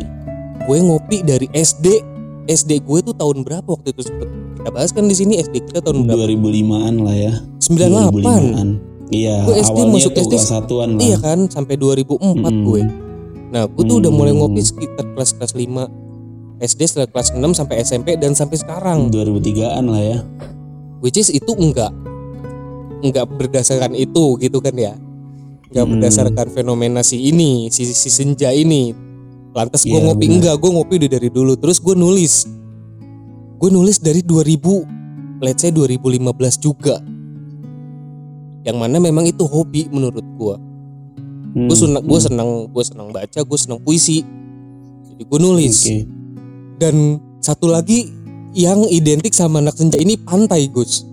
Gue 0.67 0.77
ngopi 0.77 1.23
dari 1.23 1.47
SD 1.49 2.03
SD 2.45 2.83
gue 2.83 2.99
tuh 3.01 3.11
tahun 3.13 3.41
berapa 3.41 3.63
waktu 3.65 3.91
itu 3.91 4.03
sempet 4.03 4.27
kita 4.57 4.69
bahas 4.69 4.91
kan 4.91 5.03
di 5.03 5.15
sini 5.15 5.35
SD 5.37 5.63
kita 5.65 5.79
tahun 5.79 6.03
berapa 6.03 6.27
2005-an 6.27 6.95
lah 7.01 7.15
ya. 7.15 7.33
98 7.57 8.11
2005-an. 8.13 8.69
Iya, 9.07 9.35
Gue 9.41 9.55
SD 9.57 9.79
masuk 9.85 10.11
SD 10.13 10.33
satuan 10.37 10.89
lah. 10.93 11.01
iya 11.01 11.15
kan 11.15 11.47
sampai 11.47 11.75
2004 11.75 12.19
Mm-mm. 12.19 12.55
gue 12.61 12.81
nah 13.47 13.63
gue 13.63 13.79
tuh 13.81 13.97
udah 13.97 14.11
mulai 14.11 14.35
Hmm. 14.35 14.43
ngopi 14.43 14.59
sekitar 14.59 15.07
kelas 15.09 15.31
kelas 15.33 15.53
5 15.55 15.87
SD 16.59 16.81
setelah 16.83 17.07
kelas 17.07 17.31
6 17.31 17.39
sampai 17.53 17.75
SMP 17.79 18.07
dan 18.15 18.35
sampai 18.35 18.57
sekarang 18.57 19.07
2003-an 19.07 19.85
lah 19.87 20.03
ya. 20.05 20.19
which 20.99 21.15
is 21.15 21.29
itu 21.29 21.47
enggak 21.53 21.95
enggak 22.99 23.23
berdasarkan 23.29 23.93
itu 23.93 24.35
gitu 24.37 24.59
kan 24.59 24.75
ya 24.75 24.99
enggak 25.65 25.79
Hmm. 25.81 25.91
berdasarkan 25.95 26.47
fenomena 26.49 26.99
si 26.99 27.23
ini 27.23 27.67
si, 27.69 27.87
si 27.87 28.09
senja 28.09 28.51
ini 28.51 28.91
lantas 29.57 29.81
gue 29.81 29.97
Iya, 29.97 30.05
ngopi 30.05 30.25
benar. 30.29 30.35
enggak 30.37 30.55
gue 30.61 30.69
ngopi 30.69 30.93
udah 31.01 31.11
dari 31.17 31.29
dulu 31.33 31.53
terus 31.57 31.81
gue 31.81 31.95
nulis 31.97 32.45
gue 33.57 33.69
nulis 33.73 33.97
dari 33.97 34.21
2000 34.21 35.41
let's 35.41 35.65
say 35.65 35.73
2015 35.73 36.21
juga 36.61 37.01
yang 38.61 38.77
mana 38.77 39.01
memang 39.01 39.25
itu 39.25 39.41
hobi 39.49 39.89
menurut 39.89 40.23
gue 40.37 40.55
Hmm, 41.47 41.71
gue 41.71 41.77
senang 41.79 42.03
gue 42.05 42.19
hmm. 42.19 42.27
senang 42.27 42.49
gue 42.69 42.83
senang 42.85 43.09
baca 43.09 43.39
gue 43.41 43.57
senang 43.57 43.79
puisi 43.81 44.21
jadi 45.09 45.23
gue 45.25 45.39
nulis 45.41 45.89
Oke. 45.89 46.05
dan 46.77 47.17
satu 47.41 47.71
lagi 47.71 48.13
yang 48.53 48.85
identik 48.85 49.33
sama 49.33 49.63
anak 49.63 49.73
senja 49.73 49.97
ini 49.97 50.19
pantai 50.21 50.69
Gus 50.69 51.07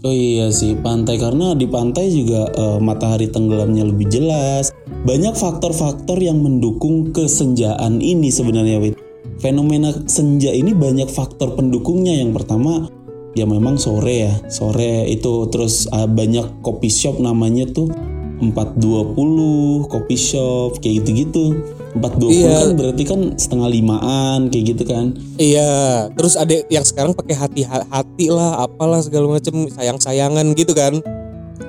Oh 0.00 0.08
iya 0.08 0.48
sih 0.48 0.72
pantai 0.80 1.20
karena 1.20 1.52
di 1.52 1.68
pantai 1.68 2.08
juga 2.08 2.48
eh, 2.48 2.78
matahari 2.80 3.28
tenggelamnya 3.28 3.84
lebih 3.84 4.08
jelas. 4.08 4.72
Banyak 5.00 5.32
faktor-faktor 5.32 6.20
yang 6.20 6.44
mendukung 6.44 7.08
kesenjaan 7.16 8.04
ini 8.04 8.28
sebenarnya 8.28 8.76
Wit. 8.84 8.96
Fenomena 9.40 9.96
senja 10.04 10.52
ini 10.52 10.76
banyak 10.76 11.08
faktor 11.08 11.56
pendukungnya. 11.56 12.20
Yang 12.20 12.44
pertama 12.44 12.92
ya 13.32 13.48
memang 13.48 13.80
sore 13.80 14.28
ya. 14.28 14.34
Sore 14.52 15.08
itu 15.08 15.48
terus 15.48 15.88
eh, 15.88 16.04
banyak 16.04 16.60
kopi 16.60 16.92
shop 16.92 17.16
namanya 17.16 17.64
tuh 17.72 17.88
420 18.40 19.88
kopi 19.88 20.16
shop 20.20 20.80
kayak 20.84 21.00
gitu-gitu. 21.04 21.56
420 21.96 22.30
Iya. 22.30 22.52
kan 22.54 22.68
berarti 22.76 23.02
kan 23.02 23.20
setengah 23.40 23.68
limaan 23.72 24.40
kayak 24.52 24.64
gitu 24.76 24.84
kan. 24.84 25.16
Iya, 25.40 26.06
terus 26.14 26.36
ada 26.36 26.54
yang 26.70 26.84
sekarang 26.86 27.16
pakai 27.16 27.34
hati 27.34 27.62
hati 27.66 28.26
lah, 28.30 28.62
apalah 28.62 29.02
segala 29.02 29.26
macam 29.26 29.66
sayang-sayangan 29.66 30.44
gitu 30.54 30.70
kan. 30.76 31.02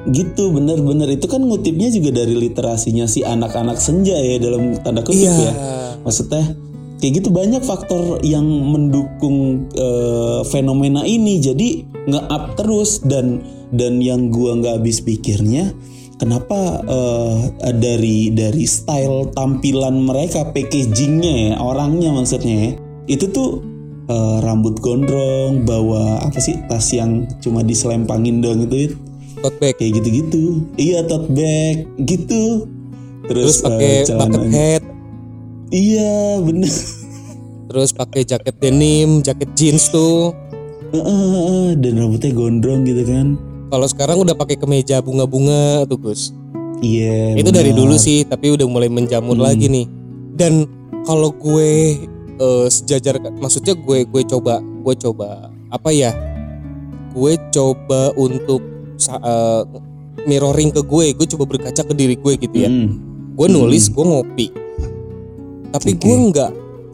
Gitu 0.09 0.49
bener-bener 0.49 1.13
itu 1.13 1.29
kan 1.29 1.45
ngutipnya 1.45 1.93
juga 1.93 2.25
dari 2.25 2.33
literasinya 2.33 3.05
si 3.05 3.21
anak-anak 3.21 3.77
senja 3.77 4.17
ya 4.17 4.41
dalam 4.41 4.73
tanda 4.81 5.05
kutip 5.05 5.29
Iya. 5.29 5.37
ya. 5.37 5.53
Maksudnya 6.01 6.57
kayak 6.97 7.13
gitu 7.21 7.29
banyak 7.29 7.61
faktor 7.61 8.17
yang 8.25 8.45
mendukung 8.45 9.69
eh, 9.73 10.41
fenomena 10.49 11.05
ini 11.05 11.37
jadi 11.37 11.85
nge-up 12.09 12.57
terus 12.57 13.01
dan 13.05 13.45
dan 13.69 14.01
yang 14.01 14.33
gua 14.33 14.57
nggak 14.57 14.81
habis 14.81 15.05
pikirnya 15.05 15.69
kenapa 16.17 16.81
eh, 16.81 17.39
dari 17.73 18.33
dari 18.33 18.65
style 18.65 19.29
tampilan 19.33 20.01
mereka 20.01 20.49
packagingnya 20.49 21.33
ya 21.33 21.53
orangnya 21.57 22.09
maksudnya 22.09 22.55
ya 22.57 22.71
itu 23.05 23.29
tuh 23.29 23.61
eh, 24.05 24.37
rambut 24.41 24.81
gondrong 24.81 25.61
bawa 25.61 26.25
apa 26.25 26.37
sih 26.37 26.57
tas 26.65 26.89
yang 26.89 27.29
cuma 27.37 27.61
diselempangin 27.61 28.41
doang 28.41 28.65
itu? 28.65 28.97
Tote 29.37 29.57
bag. 29.57 29.73
kayak 29.75 29.91
gitu-gitu 29.97 30.43
iya 30.75 30.99
tote 31.01 31.31
bag 31.31 31.87
gitu 32.01 32.67
Terus 33.21 33.61
terus, 33.61 33.63
pakai 33.63 33.91
eh, 34.01 34.17
bucket 34.17 34.43
hat, 34.49 34.83
iya 35.69 36.11
bener 36.37 36.71
terus 37.65 37.89
pakai 37.89 38.21
jaket 38.21 38.59
denim, 38.59 39.21
jaket 39.21 39.47
jeans 39.55 39.87
tuh. 39.87 40.35
Heeh, 40.91 41.79
dan 41.79 41.95
rambutnya 41.95 42.35
gondrong 42.35 42.83
gitu 42.83 43.07
kan 43.07 43.39
Kalau 43.69 43.87
sekarang 43.87 44.19
udah 44.19 44.35
pakai 44.35 44.59
kemeja 44.59 44.99
bunga-bunga 44.99 45.87
tuh 45.87 45.95
Gus. 45.95 46.35
iya 46.81 47.39
Itu 47.39 47.47
dari 47.47 47.71
benar. 47.71 47.79
dulu 47.79 47.95
sih, 47.95 48.27
tapi 48.27 48.51
udah 48.51 48.67
mulai 48.67 48.91
menjamur 48.91 49.31
Hmm. 49.33 49.47
lagi 49.47 49.71
nih. 49.71 49.87
Dan 50.33 50.67
kalau 51.01 51.31
gue 51.31 51.71
eh, 52.35 52.67
sejajar, 52.67 53.15
maksudnya 53.33 53.71
gue 53.71 54.03
gue 54.03 54.21
coba 54.25 54.59
gue 54.59 54.95
coba 54.99 55.29
apa 55.69 55.89
ya? 55.89 56.11
Gue 57.13 57.39
coba 57.47 58.11
untuk 58.13 58.59
eh, 59.09 59.63
mirroring 60.25 60.69
ke 60.69 60.81
gue, 60.85 61.05
gue 61.15 61.27
coba 61.33 61.45
berkaca 61.47 61.81
ke 61.81 61.93
diri 61.95 62.15
gue 62.15 62.33
gitu 62.37 62.57
ya. 62.57 62.69
Mm, 62.69 62.89
gue 63.33 63.47
nulis 63.49 63.89
gue 63.89 64.05
ngopi. 64.05 64.47
Tapi 65.71 65.95
Oke. 65.95 66.01
gue 66.03 66.15
nggak 66.29 66.51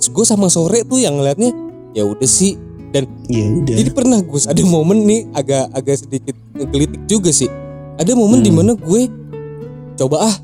gue 0.08 0.26
sama 0.26 0.48
sore 0.48 0.86
tuh 0.86 1.02
yang 1.02 1.18
ngeliatnya 1.18 1.52
ya 1.92 2.06
udah 2.06 2.30
sih. 2.30 2.56
Dan 2.88 3.04
ya 3.28 3.44
udah. 3.44 3.76
jadi 3.84 3.90
pernah 3.92 4.20
Gus 4.24 4.48
ada 4.48 4.64
momen 4.64 5.04
nih 5.04 5.28
agak 5.36 5.68
agak 5.76 5.96
sedikit 6.00 6.36
ngegelitik 6.56 7.04
juga 7.04 7.36
sih. 7.36 7.52
Ada 8.00 8.16
momen 8.16 8.40
Hmm. 8.40 8.48
di 8.48 8.52
mana 8.54 8.72
gue 8.80 9.02
coba 10.00 10.32
ah 10.32 10.36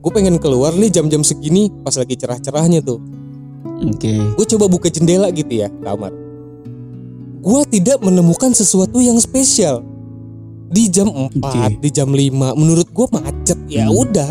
gue 0.00 0.10
pengen 0.14 0.40
keluar 0.40 0.72
nih 0.72 0.88
jam-jam 0.88 1.20
segini 1.20 1.68
pas 1.84 1.92
lagi 1.92 2.16
cerah-cerahnya 2.16 2.80
tuh. 2.80 3.02
Oke. 3.84 4.16
Gue 4.32 4.46
coba 4.48 4.64
buka 4.72 4.88
jendela 4.88 5.28
gitu 5.28 5.60
ya 5.60 5.68
kamar. 5.84 6.08
Gue 7.40 7.60
tidak 7.68 8.00
menemukan 8.00 8.52
sesuatu 8.56 9.00
yang 9.00 9.20
spesial 9.20 9.84
di 10.70 10.86
jam 10.86 11.08
4 11.08 11.34
Oke. 11.34 11.62
di 11.78 11.90
jam 11.90 12.08
5 12.08 12.22
menurut 12.54 12.88
gue 12.88 13.06
macet. 13.10 13.58
Ya 13.66 13.86
Hmm. 13.86 13.98
udah. 13.98 14.30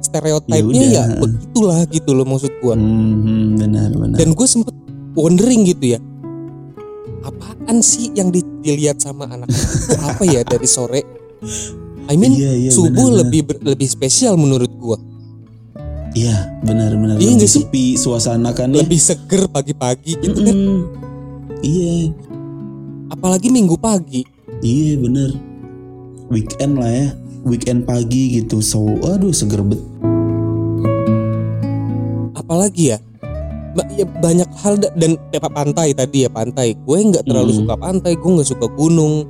Stereotipnya 0.00 0.60
Ya 0.80 0.88
ya, 0.90 1.04
udah. 1.06 1.20
begitulah 1.22 1.80
gitu 1.88 2.10
loh 2.12 2.24
maksud 2.24 2.52
gue 2.54 2.74
Hmm, 2.74 3.56
benar 3.56 3.88
benar. 3.90 4.16
Dan 4.16 4.32
gue 4.32 4.46
sempet 4.46 4.72
wondering 5.12 5.64
gitu 5.64 5.96
ya. 5.96 6.00
Apaan 7.22 7.80
sih 7.80 8.12
yang 8.12 8.28
di 8.28 8.44
dilihat 8.60 9.00
sama 9.00 9.24
anak? 9.26 9.48
Itu 9.48 9.96
apa 9.98 10.22
ya 10.22 10.40
dari 10.42 10.64
sore? 10.66 11.00
I 12.04 12.14
mean 12.14 12.36
Iya, 12.36 12.52
iya, 12.54 12.70
subuh 12.70 12.92
benar, 13.08 13.20
lebih 13.22 13.40
ber- 13.44 13.64
lebih 13.64 13.88
spesial 13.88 14.36
menurut 14.36 14.68
gua. 14.74 15.00
Iya 16.12 16.52
benar-benar 16.60 17.16
Iya 17.16 17.32
lebih 17.34 17.48
sepi 17.48 17.96
suasana 17.96 18.52
kan 18.52 18.70
ya. 18.70 18.84
lebih 18.84 19.00
seger 19.00 19.48
pagi-pagi 19.48 20.14
gitu 20.14 20.36
kan. 20.36 20.52
Mm-mm. 20.52 20.78
Iya. 21.58 22.12
Apalagi 23.08 23.48
minggu 23.48 23.74
pagi. 23.74 24.20
Iya 24.60 25.00
bener 25.00 25.32
weekend 26.28 26.78
lah 26.78 26.90
ya. 26.90 27.08
Weekend 27.44 27.84
pagi 27.84 28.40
gitu. 28.40 28.60
So 28.60 28.84
aduh 29.04 29.32
seger 29.32 29.60
bet 29.60 29.80
apalagi 32.34 32.94
ya? 32.94 32.98
Ba- 33.74 33.90
ya 33.90 34.06
banyak 34.06 34.50
hal 34.62 34.78
da- 34.78 34.94
dan 34.94 35.18
tepat 35.34 35.50
pantai 35.50 35.90
tadi 35.90 36.22
ya 36.22 36.30
pantai. 36.30 36.78
Gue 36.78 36.98
nggak 37.02 37.26
terlalu 37.26 37.50
Hmm. 37.50 37.60
suka 37.66 37.74
pantai. 37.74 38.12
Gue 38.14 38.30
nggak 38.38 38.48
suka 38.48 38.66
gunung. 38.70 39.26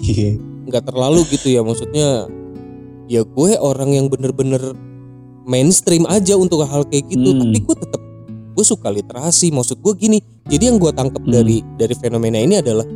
Iya. 0.00 0.38
Nggak 0.70 0.84
terlalu 0.86 1.20
gitu 1.28 1.50
ya 1.50 1.60
maksudnya. 1.66 2.30
Ya 3.10 3.26
gue 3.26 3.50
orang 3.58 3.90
yang 3.90 4.06
bener-bener 4.06 4.78
mainstream 5.42 6.06
aja 6.06 6.38
untuk 6.38 6.62
hal 6.62 6.86
kayak 6.86 7.10
gitu. 7.10 7.34
Hmm. 7.34 7.40
tapi 7.42 7.58
gue 7.58 7.76
tetap 7.76 8.00
gue 8.54 8.64
suka 8.64 8.88
literasi. 8.88 9.50
Maksud 9.50 9.82
gue 9.82 9.94
gini 9.98 10.18
jadi 10.46 10.70
yang 10.70 10.78
gue 10.78 10.92
tangkap 10.94 11.18
Hmm. 11.18 11.34
dari 11.34 11.58
dari 11.74 11.94
fenomena 11.98 12.38
ini 12.38 12.62
adalah 12.62 12.86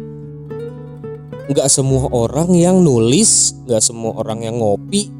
nggak 1.44 1.68
semua 1.68 2.08
orang 2.08 2.50
yang 2.50 2.80
nulis 2.80 3.52
nggak 3.64 3.80
semua 3.80 4.16
orang 4.16 4.40
yang 4.40 4.56
ngopi 4.56 5.12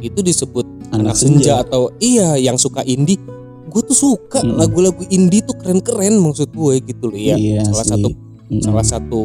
itu 0.00 0.18
disebut 0.18 0.64
anak, 0.90 1.12
Anak 1.12 1.16
senja. 1.16 1.36
senja. 1.36 1.54
atau 1.60 1.92
iya 1.98 2.34
yang 2.34 2.56
suka 2.56 2.80
indie 2.82 3.20
gue 3.68 3.82
tuh 3.84 3.94
suka 3.94 4.40
Mm-mm. 4.40 4.56
lagu-lagu 4.56 5.04
indie 5.08 5.40
tuh 5.40 5.54
keren-keren 5.54 6.18
maksud 6.18 6.50
gue 6.50 6.74
gitu 6.82 7.06
loh 7.06 7.20
ya 7.20 7.36
Iya 7.36 7.62
salah 7.64 7.84
sih. 7.84 7.90
satu 7.94 8.08
Mm-mm. 8.10 8.60
salah 8.60 8.82
satu 8.82 9.20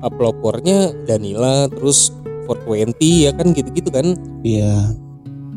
uh, 0.00 0.10
pelopornya 0.10 0.90
Danila 1.04 1.68
terus 1.68 2.10
420 2.48 2.96
ya 3.22 3.30
kan 3.30 3.46
gitu-gitu 3.52 3.90
kan 3.92 4.06
iya 4.42 4.90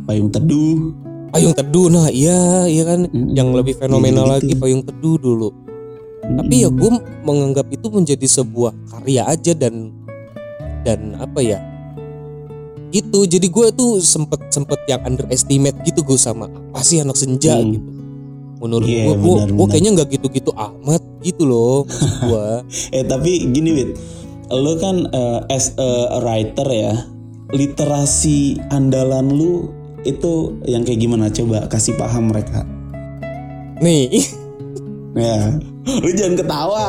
payung 0.05 0.29
teduh 0.29 0.91
payung 1.32 1.55
teduh 1.55 1.88
nah 1.88 2.05
iya 2.08 2.67
iya 2.67 2.84
kan 2.86 3.08
Mm-mm. 3.08 3.34
yang 3.34 3.50
lebih 3.50 3.74
fenomenal 3.74 4.27
Gitu-gitu. 4.27 4.43
lagi 4.46 4.62
payung 4.62 4.84
teduh 4.84 5.17
dulu 5.17 5.50
tapi 6.24 6.63
ya 6.63 6.70
gue 6.72 6.92
menganggap 7.27 7.68
itu 7.68 7.88
menjadi 7.92 8.27
sebuah 8.27 8.72
karya 8.88 9.27
aja 9.27 9.51
dan 9.51 9.92
dan 10.88 11.20
apa 11.20 11.39
ya 11.44 11.60
gitu. 12.94 13.25
Jadi 13.25 13.50
gue 13.50 13.68
tuh 13.74 14.00
sempet 14.00 14.53
sempet 14.53 14.77
yang 14.86 15.01
underestimate 15.03 15.75
gitu 15.84 16.06
gue 16.06 16.15
sama 16.15 16.48
apa 16.48 16.86
sih 16.86 17.01
anak 17.01 17.18
senja? 17.18 17.58
Hmm. 17.58 17.74
gitu. 17.74 17.89
Menurut 18.63 18.88
Iya, 18.88 19.03
gue 19.12 19.15
gue 19.20 19.36
gue 19.51 19.68
kayaknya 19.68 19.92
nggak 20.00 20.10
gitu-gitu 20.15 20.51
amat 20.56 21.03
gitu 21.20 21.44
loh 21.44 21.84
maksud 21.84 22.13
gue 22.30 22.48
eh 22.96 23.03
tapi 23.03 23.32
gini 23.51 23.70
wit. 23.75 23.89
Lo 24.53 24.77
kan 24.77 25.10
eh, 25.10 25.42
as 25.51 25.74
a 25.82 26.22
writer 26.22 26.68
ya 26.70 26.94
literasi 27.51 28.62
andalan 28.72 29.34
lu 29.34 29.74
itu 30.06 30.56
yang 30.70 30.86
kayak 30.86 31.01
gimana? 31.01 31.27
Coba 31.34 31.68
kasih 31.68 31.98
paham 32.00 32.32
mereka. 32.32 32.63
Nih. 33.82 34.24
Ya 35.13 35.60
lu 35.86 36.10
jangan 36.12 36.36
ketawa. 36.38 36.86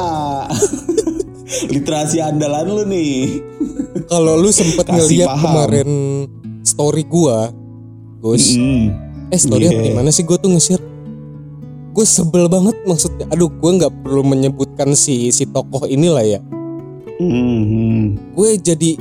Literasi 1.73 2.19
andalan 2.19 2.67
lu 2.67 2.83
nih. 2.85 3.43
Kalau 4.07 4.35
lu 4.35 4.49
sempet 4.49 4.85
Kasih 4.85 4.95
ngeliat 4.97 5.29
paham. 5.29 5.43
kemarin 5.45 5.91
story 6.63 7.05
gua 7.05 7.53
Gus. 8.19 8.55
Mm. 8.55 8.85
eh 9.29 9.37
story 9.37 9.65
apa 9.67 9.75
Iya. 9.77 9.91
gimana 9.91 10.09
sih? 10.09 10.23
Gua 10.23 10.37
tuh 10.37 10.51
nge-share. 10.51 10.83
Gue 11.91 12.03
sebel 12.03 12.49
banget 12.49 12.75
maksudnya. 12.83 13.29
Aduh 13.29 13.47
gua 13.53 13.71
nggak 13.77 13.93
perlu 14.01 14.23
menyebutkan 14.23 14.93
si 14.93 15.31
si 15.31 15.45
tokoh 15.45 15.85
inilah 15.85 16.23
ya. 16.23 16.40
Mhm. 17.14 18.35
gue 18.35 18.49
jadi 18.59 18.99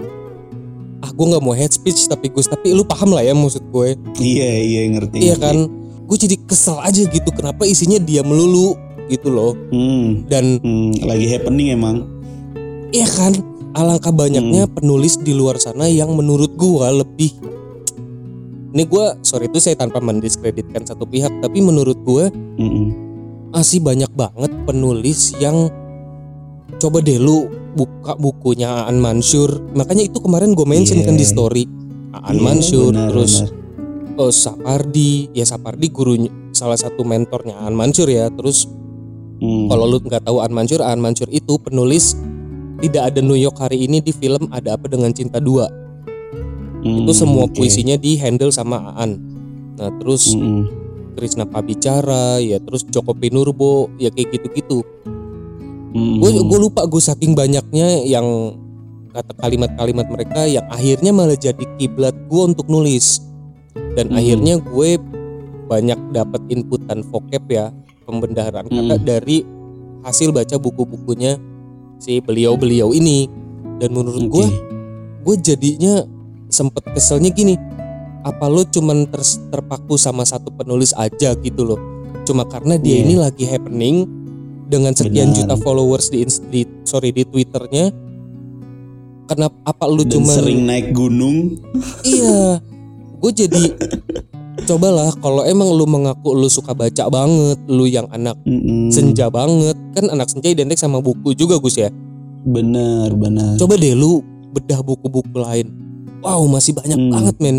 ah 1.02 1.10
gue 1.10 1.26
nggak 1.26 1.42
mau 1.42 1.52
head 1.52 1.70
speech 1.70 2.06
tapi 2.06 2.30
Gus. 2.30 2.46
Tapi 2.46 2.70
lu 2.70 2.84
paham 2.84 3.10
lah 3.10 3.22
ya 3.22 3.34
maksud 3.34 3.66
gue 3.66 3.98
iya 4.16 4.52
iya 4.56 4.82
ngerti 4.88 5.18
iya 5.20 5.34
ngerti. 5.34 5.42
kan? 5.42 5.58
Gue 6.04 6.18
jadi 6.20 6.36
kesel 6.40 6.78
aja 6.78 7.02
gitu 7.02 7.30
kenapa 7.32 7.64
isinya 7.64 7.98
dia 7.98 8.22
melulu 8.22 8.78
gitu 9.08 9.28
loh. 9.28 9.52
Hmm, 9.70 10.24
dan 10.28 10.60
hmm, 10.60 11.04
lagi 11.04 11.28
happening 11.28 11.74
emang. 11.74 12.06
Iya 12.90 13.08
kan? 13.10 13.34
Alangkah 13.74 14.14
banyaknya 14.14 14.70
penulis 14.70 15.18
di 15.18 15.34
luar 15.34 15.58
sana 15.58 15.90
yang 15.90 16.14
menurut 16.14 16.54
gua 16.54 16.94
lebih 16.94 17.34
ini 18.70 18.86
gua 18.86 19.14
sorry 19.22 19.46
itu 19.46 19.58
saya 19.58 19.78
tanpa 19.78 19.98
mendiskreditkan 19.98 20.82
satu 20.82 21.06
pihak 21.06 21.30
tapi 21.42 21.62
menurut 21.62 21.98
gua 22.02 22.30
Mm-mm. 22.58 22.90
masih 23.50 23.82
banyak 23.82 24.10
banget 24.14 24.50
penulis 24.66 25.34
yang 25.38 25.70
coba 26.78 27.02
deh 27.02 27.18
lu 27.18 27.50
buka 27.74 28.14
bukunya 28.14 28.86
Aan 28.86 28.98
Mansur 28.98 29.62
makanya 29.74 30.06
itu 30.06 30.18
kemarin 30.18 30.54
gue 30.54 30.66
mention 30.66 31.02
Iya. 31.02 31.06
kan 31.06 31.16
di 31.18 31.26
story. 31.26 31.64
Aan 32.14 32.38
Iya, 32.38 32.46
Mansur 32.46 32.92
benar, 32.94 33.10
terus 33.10 33.34
benar. 33.42 34.22
oh, 34.22 34.30
Sapardi. 34.30 35.34
Ya 35.34 35.46
Sapardi 35.46 35.90
gurunya 35.90 36.30
salah 36.54 36.78
satu 36.78 37.02
mentornya 37.02 37.58
Aan 37.58 37.74
Mansur 37.74 38.06
ya. 38.06 38.30
Terus 38.30 38.70
Hmm. 39.44 39.68
kalau 39.68 39.84
lu 39.86 40.00
nggak 40.00 40.24
tahu 40.24 40.40
Aan 40.40 40.56
Mansur 40.56 40.80
Aan 40.80 41.04
Mansur 41.04 41.28
itu 41.28 41.60
penulis 41.60 42.16
tidak 42.80 43.12
ada 43.12 43.20
New 43.20 43.36
York 43.36 43.60
hari 43.60 43.84
ini 43.84 44.00
di 44.00 44.16
film 44.16 44.48
ada 44.50 44.80
apa 44.80 44.88
dengan 44.88 45.12
cinta 45.12 45.44
dua 45.44 45.68
Hmm, 46.84 47.08
itu 47.08 47.16
semua 47.16 47.48
oke. 47.48 47.56
puisinya 47.56 47.96
di 47.96 48.16
handle 48.16 48.52
sama 48.52 48.96
Aan 48.96 49.16
nah 49.76 49.92
terus 50.00 50.32
Mm-mm. 50.32 50.68
Krishna 51.16 51.44
Pabicara 51.44 52.40
ya 52.40 52.60
terus 52.60 52.84
Joko 52.88 53.12
Pinurbo 53.12 53.88
ya 53.96 54.08
kayak 54.08 54.36
gitu-gitu 54.36 54.84
Mm-mm. 55.92 56.20
gue 56.20 56.30
gue 56.44 56.60
lupa 56.60 56.84
gue 56.84 57.00
saking 57.00 57.36
banyaknya 57.36 58.04
yang 58.04 58.28
kata 59.14 59.32
kalimat-kalimat 59.38 60.10
mereka 60.10 60.44
yang 60.44 60.66
akhirnya 60.68 61.14
malah 61.14 61.38
jadi 61.38 61.64
kiblat 61.78 62.16
gue 62.28 62.44
untuk 62.44 62.66
nulis 62.68 63.22
dan 63.94 64.10
Hmm. 64.10 64.18
akhirnya 64.18 64.56
gue 64.60 64.90
banyak 65.64 66.00
dapat 66.12 66.42
inputan 66.50 67.06
vocab 67.08 67.44
ya 67.48 67.70
pembendaharaan 68.04 68.68
kata 68.68 68.96
Hmm. 68.96 69.02
dari 69.02 69.42
hasil 70.04 70.30
baca 70.30 70.56
buku-bukunya 70.56 71.40
si 71.98 72.20
beliau-beliau 72.20 72.92
ini 72.92 73.32
dan 73.80 73.92
menurut 73.92 74.28
gue 74.28 74.44
Oke. 74.44 74.60
gue 75.24 75.36
jadinya 75.42 76.04
sempet 76.48 76.84
keselnya 76.92 77.32
gini 77.32 77.56
apa 78.22 78.46
lo 78.46 78.64
cuman 78.64 79.08
ter- 79.08 79.24
terpaku 79.50 79.96
sama 79.96 80.24
satu 80.24 80.52
penulis 80.52 80.92
aja 80.94 81.34
gitu 81.34 81.64
loh 81.66 81.80
cuma 82.24 82.44
karena 82.44 82.76
dia 82.76 83.00
Iya. 83.00 83.04
ini 83.04 83.16
lagi 83.16 83.44
happening 83.44 84.08
dengan 84.64 84.92
sekian 84.92 85.32
Benar. 85.32 85.38
juta 85.44 85.56
followers 85.58 86.08
di, 86.08 86.24
di 86.50 86.62
sorry 86.84 87.12
di 87.12 87.24
twitternya 87.24 87.92
kenapa 89.26 89.56
apa 89.66 89.84
lu 89.88 90.04
dan 90.04 90.20
cuman 90.20 90.36
sering 90.36 90.62
naik 90.64 90.92
gunung 90.92 91.60
iya 92.04 92.60
gue 93.22 93.32
jadi 93.34 93.64
cobalah 94.64 95.10
kalau 95.18 95.42
emang 95.44 95.74
lu 95.74 95.84
mengaku 95.84 96.38
lu 96.38 96.46
suka 96.46 96.72
baca 96.72 97.10
banget 97.10 97.58
lu 97.66 97.90
yang 97.90 98.06
anak 98.10 98.38
Mm-mm. 98.46 98.94
senja 98.94 99.28
banget 99.28 99.74
kan 99.98 100.06
anak 100.08 100.30
senja 100.30 100.54
identik 100.54 100.78
sama 100.78 101.02
buku 101.02 101.34
juga 101.34 101.58
Gus 101.58 101.76
ya? 101.76 101.90
Benar 102.44 103.16
benar. 103.16 103.58
Coba 103.58 103.74
deh 103.76 103.96
lu 103.96 104.22
bedah 104.54 104.84
buku-buku 104.84 105.34
lain. 105.34 105.74
Wow 106.22 106.46
masih 106.46 106.72
banyak 106.72 106.96
Hmm. 106.96 107.12
banget 107.12 107.36
men. 107.40 107.58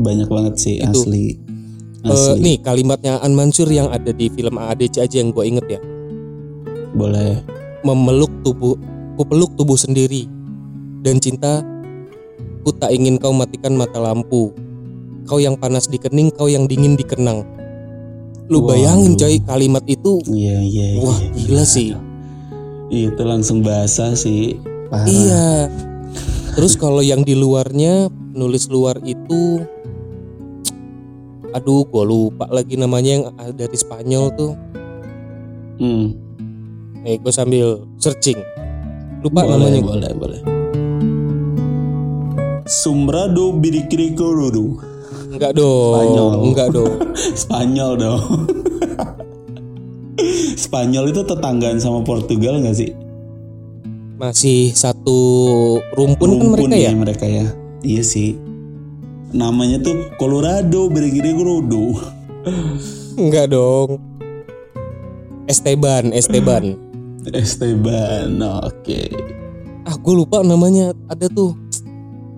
Banyak 0.00 0.28
banget 0.28 0.54
sih 0.56 0.76
Itu. 0.80 1.04
asli. 1.04 1.36
Eh, 2.00 2.08
asli. 2.08 2.40
nih 2.40 2.56
kalimatnya 2.58 3.20
An 3.20 3.36
Mansur 3.36 3.68
yang 3.68 3.92
ada 3.92 4.08
di 4.08 4.32
film 4.32 4.56
AADC 4.56 5.04
aja 5.04 5.16
yang 5.20 5.30
gue 5.30 5.44
inget 5.44 5.66
ya. 5.68 5.80
Boleh. 6.96 7.44
Memeluk 7.82 8.32
tubuh 8.40 8.80
ku 9.14 9.22
peluk 9.22 9.52
tubuh 9.54 9.76
sendiri. 9.76 10.24
Dan 11.00 11.20
cinta 11.20 11.60
ku 12.60 12.72
tak 12.72 12.92
ingin 12.92 13.16
kau 13.16 13.32
matikan 13.32 13.76
mata 13.76 14.00
lampu 14.00 14.52
kau 15.30 15.38
yang 15.38 15.54
panas 15.54 15.86
di 15.86 16.02
kening 16.02 16.34
kau 16.34 16.50
yang 16.50 16.66
dingin 16.66 16.98
di 16.98 17.06
kenang. 17.06 17.46
Lu 18.50 18.66
bayangin 18.66 19.14
coy 19.14 19.38
kalimat 19.46 19.86
itu. 19.86 20.18
Iya 20.26 20.58
iya 20.58 20.86
wah 20.98 21.14
iya, 21.22 21.30
gila 21.38 21.62
benar. 21.62 21.70
sih 21.70 21.94
itu 22.90 23.22
langsung 23.22 23.62
bahasa 23.62 24.12
sih. 24.18 24.58
Parah. 24.90 25.06
Iya. 25.06 25.70
Terus 26.58 26.74
kalau 26.74 27.00
yang 27.00 27.22
di 27.22 27.38
luarnya 27.38 28.10
penulis 28.10 28.66
luar 28.66 28.98
itu 29.06 29.62
aduh 31.50 31.82
gue 31.82 32.04
lupa 32.06 32.46
lagi 32.46 32.78
namanya 32.78 33.10
yang 33.10 33.24
dari 33.54 33.78
Spanyol 33.78 34.34
tuh. 34.34 34.52
Hmm, 35.80 36.12
eh 37.06 37.16
gue 37.16 37.32
sambil 37.32 37.86
searching. 38.02 38.42
Lupa 39.22 39.46
boleh 39.46 39.78
namanya. 39.78 39.80
boleh 39.86 40.12
boleh. 40.18 40.40
Sumbrado 42.66 43.50
Birikirikorudu 43.54 44.89
enggak 45.40 45.56
dong 45.56 45.94
Spanyol. 45.96 46.32
enggak 46.44 46.68
dong 46.68 46.94
Spanyol 47.42 47.90
dong 47.96 48.24
Spanyol 50.60 51.04
itu 51.08 51.20
tetanggaan 51.24 51.80
sama 51.80 52.04
Portugal 52.04 52.60
nggak 52.60 52.76
sih? 52.76 52.92
masih 54.20 54.76
satu 54.76 55.16
rumpun, 55.96 56.36
kan 56.36 56.48
mereka 56.52 56.76
ya 56.76 56.92
mereka 56.92 57.24
ya. 57.24 57.48
Iya 57.80 58.04
sih. 58.04 58.36
Namanya 59.32 59.80
tuh 59.80 60.12
Colorado 60.20 60.92
Birikirikorudu 60.92 61.96
enggak 63.20 63.52
dong 63.52 64.00
Esteban 65.44 66.14
Esteban 66.14 66.76
Esteban, 67.36 68.40
oke. 68.40 69.02
ah 69.84 69.96
gue 69.96 70.14
lupa 70.16 70.40
namanya 70.40 70.96
ada 71.08 71.28
tuh 71.28 71.52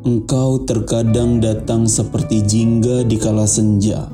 Engkau 0.03 0.59
terkadang 0.67 1.39
datang 1.39 1.87
seperti 1.87 2.43
jingga 2.43 3.07
di 3.07 3.15
kala 3.15 3.47
senja. 3.47 4.11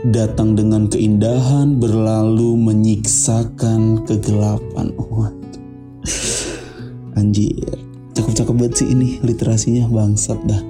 Datang 0.00 0.56
dengan 0.56 0.88
keindahan 0.88 1.76
berlalu 1.76 2.56
menyiksakan 2.56 4.08
kegelapan. 4.08 4.96
Waduh. 4.96 6.00
Anjir. 7.20 7.76
Cakep-cakep 8.16 8.54
banget 8.56 8.72
sih 8.80 8.88
ini 8.88 9.20
literasinya 9.20 9.84
bangsat 9.84 10.40
dah. 10.48 10.62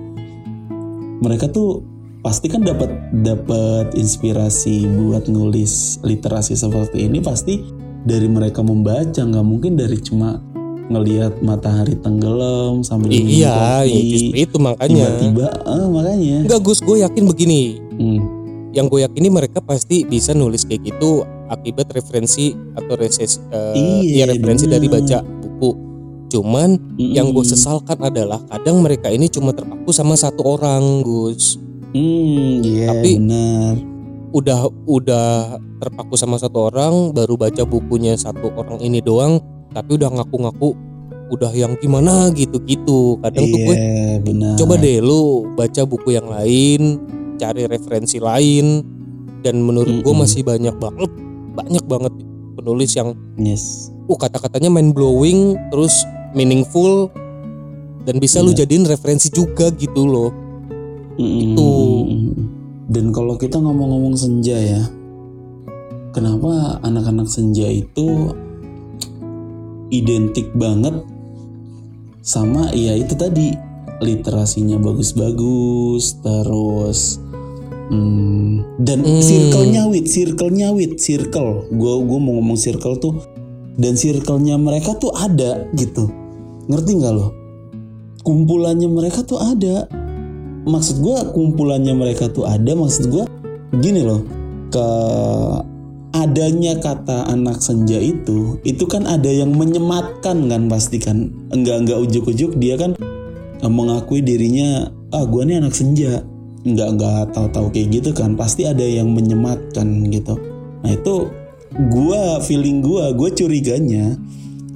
Mereka 1.23 1.55
tuh 1.55 1.87
pasti 2.27 2.51
kan 2.51 2.66
dapat 2.66 2.90
dapat 3.23 3.94
inspirasi 3.94 4.90
buat 4.90 5.31
nulis 5.31 6.03
literasi 6.03 6.59
seperti 6.59 7.07
ini 7.07 7.23
pasti 7.23 7.62
dari 8.03 8.27
mereka 8.27 8.66
membaca 8.66 9.23
nggak 9.23 9.46
mungkin 9.46 9.79
dari 9.79 10.03
cuma 10.03 10.49
ngelihat 10.90 11.38
matahari 11.40 11.94
tenggelam 11.94 12.83
sambil 12.83 13.14
minum 13.14 13.31
iya 13.31 13.55
kopi. 13.87 13.94
ya 13.94 14.00
justru 14.11 14.35
itu 14.37 14.57
makanya. 14.59 15.07
Tiba-tiba 15.16 15.46
ah, 15.62 15.87
makanya. 15.87 16.37
Enggak 16.44 16.61
Gus 16.61 16.83
gue 16.83 16.96
yakin 16.98 17.24
begini. 17.24 17.62
Hmm, 17.94 18.20
yang 18.74 18.90
gue 18.90 19.00
yakini 19.00 19.31
mereka 19.31 19.62
pasti 19.62 20.03
bisa 20.03 20.35
nulis 20.35 20.66
kayak 20.66 20.83
gitu 20.85 21.22
akibat 21.46 21.90
referensi 21.90 22.50
atau 22.74 22.94
reses 22.94 23.38
eh, 23.50 23.74
Iya, 24.03 24.26
ya 24.26 24.35
referensi 24.35 24.66
bener. 24.66 24.74
dari 24.76 24.87
baca 24.90 25.18
buku. 25.22 25.70
Cuman 26.31 26.79
yang 26.94 27.31
gue 27.31 27.42
sesalkan 27.42 27.98
adalah 28.00 28.38
kadang 28.46 28.83
mereka 28.83 29.11
ini 29.11 29.26
cuma 29.26 29.50
terpaku 29.50 29.90
sama 29.90 30.14
satu 30.14 30.59
orang 30.59 31.03
Gus. 31.03 31.59
Hmm, 31.90 32.62
iya 32.62 32.90
Tapi- 32.90 33.14
benar. 33.18 33.74
udah 34.31 34.62
udah 34.87 35.31
terpaku 35.79 36.14
sama 36.14 36.38
satu 36.38 36.70
orang 36.70 37.11
baru 37.11 37.35
baca 37.35 37.66
bukunya 37.66 38.14
satu 38.14 38.55
orang 38.55 38.79
ini 38.79 39.03
doang 39.03 39.42
tapi 39.70 39.96
udah 39.96 40.11
ngaku-ngaku 40.11 40.74
udah 41.30 41.52
yang 41.54 41.78
gimana 41.78 42.26
gitu-gitu 42.35 43.14
kadang 43.22 43.46
tuh 43.46 43.59
gue 43.62 43.76
Iya, 43.78 44.18
benar. 44.18 44.54
coba 44.59 44.74
deh 44.76 44.98
lu 44.98 45.46
baca 45.54 45.83
buku 45.87 46.11
yang 46.11 46.26
lain 46.26 46.98
cari 47.38 47.70
referensi 47.70 48.18
lain 48.18 48.83
dan 49.40 49.62
menurut 49.62 50.02
gue 50.02 50.11
Mm-mm. 50.11 50.26
masih 50.26 50.42
banyak 50.42 50.74
banget 50.76 51.11
banyak 51.54 51.85
banget 51.87 52.12
penulis 52.59 52.90
yang 52.92 53.14
Yes. 53.38 53.88
uh 54.04 54.18
kata-katanya 54.18 54.68
mind 54.68 54.92
blowing 54.92 55.54
terus 55.70 55.94
meaningful 56.35 57.09
dan 58.02 58.18
bisa 58.18 58.42
lu 58.42 58.50
Benar. 58.50 58.66
jadiin 58.66 58.85
referensi 58.85 59.30
juga 59.30 59.70
gitu 59.70 60.04
loh 60.04 60.30
Mm-mm. 61.14 61.40
Itu. 61.46 61.70
Dan 62.90 63.12
kalau 63.12 63.37
kita 63.37 63.54
ngomong-ngomong 63.54 64.16
senja 64.16 64.56
ya, 64.56 64.83
kenapa 66.11 66.80
anak-anak 66.83 67.28
senja 67.28 67.68
itu 67.68 68.35
identik 69.90 70.50
banget 70.57 71.03
sama 72.22 72.70
ya 72.72 72.94
itu 72.96 73.14
tadi 73.18 73.53
literasinya 74.00 74.81
bagus-bagus 74.81 76.22
terus 76.24 77.20
hmm, 77.92 78.81
dan 78.81 79.05
Hmm. 79.05 79.20
circle-nya 79.20 79.83
wit, 79.92 80.07
circle-nya 80.09 80.72
wit, 80.72 80.96
circle. 80.96 81.68
Gue 81.68 81.94
gua 82.07 82.18
mau 82.22 82.40
ngomong 82.40 82.57
circle 82.57 82.96
tuh 82.96 83.20
dan 83.76 83.98
circle-nya 83.98 84.57
mereka 84.57 84.96
tuh 84.96 85.12
ada 85.12 85.68
gitu. 85.76 86.09
Ngerti 86.70 86.90
nggak 86.96 87.12
lo? 87.12 87.29
Kumpulannya 88.24 88.88
mereka 88.88 89.24
tuh 89.24 89.40
ada 89.40 89.88
maksud 90.64 91.00
gue 91.00 91.18
kumpulannya 91.33 91.94
mereka 91.96 92.29
tuh 92.29 92.44
ada 92.44 92.76
maksud 92.76 93.09
gue 93.09 93.24
gini 93.81 94.05
loh 94.05 94.20
ke 94.68 94.87
adanya 96.11 96.75
kata 96.83 97.31
anak 97.31 97.62
senja 97.62 97.99
itu 97.99 98.59
itu 98.66 98.85
kan 98.90 99.07
ada 99.07 99.31
yang 99.31 99.55
menyematkan 99.55 100.51
kan 100.51 100.62
pasti 100.66 100.99
kan 100.99 101.31
enggak 101.55 101.87
enggak 101.87 101.99
ujuk-ujuk 102.03 102.59
dia 102.59 102.75
kan 102.75 102.99
eh, 103.61 103.70
mengakui 103.70 104.25
dirinya 104.25 104.90
ah 105.11 105.25
gue 105.27 105.42
nih 105.46 105.59
anak 105.62 105.75
senja. 105.75 106.23
Enggak 106.61 106.88
enggak 106.92 107.23
tahu-tahu 107.33 107.66
kayak 107.73 107.88
gitu 108.01 108.11
kan 108.12 108.37
pasti 108.37 108.68
ada 108.68 108.85
yang 108.85 109.11
menyematkan 109.11 110.07
gitu. 110.12 110.37
Nah 110.85 110.92
itu 110.92 111.31
gue 111.73 112.23
feeling 112.44 112.83
gue 112.85 113.05
gue 113.16 113.31
curiganya 113.33 114.18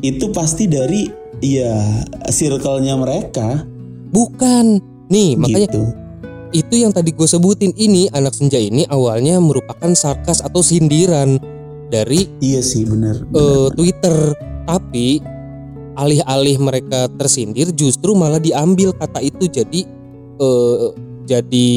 itu 0.00 0.30
pasti 0.32 0.64
dari 0.64 1.08
ya 1.44 1.76
circle-nya 2.28 2.94
mereka. 2.96 3.68
Bukan. 4.14 4.80
Nih 5.12 5.36
makanya 5.36 5.68
gitu. 5.68 6.03
Itu 6.54 6.74
yang 6.78 6.90
tadi 6.90 7.10
gue 7.10 7.26
sebutin 7.26 7.74
ini 7.74 8.06
anak 8.08 8.32
senja 8.32 8.56
ini 8.56 8.86
awalnya 8.86 9.36
merupakan 9.36 9.90
sarkas 9.92 10.38
atau 10.38 10.62
sindiran 10.62 11.36
dari 11.90 12.30
Iya 12.38 12.62
sih 12.62 12.86
benar. 12.86 13.26
eh, 13.26 13.68
Twitter 13.74 14.32
tapi 14.64 15.18
alih-alih 15.94 16.56
mereka 16.58 17.06
tersindir 17.14 17.70
justru 17.70 18.14
malah 18.14 18.38
diambil 18.38 18.90
kata 18.90 19.18
itu 19.18 19.46
jadi 19.46 19.80
eh, 20.38 20.88
jadi 21.24 21.70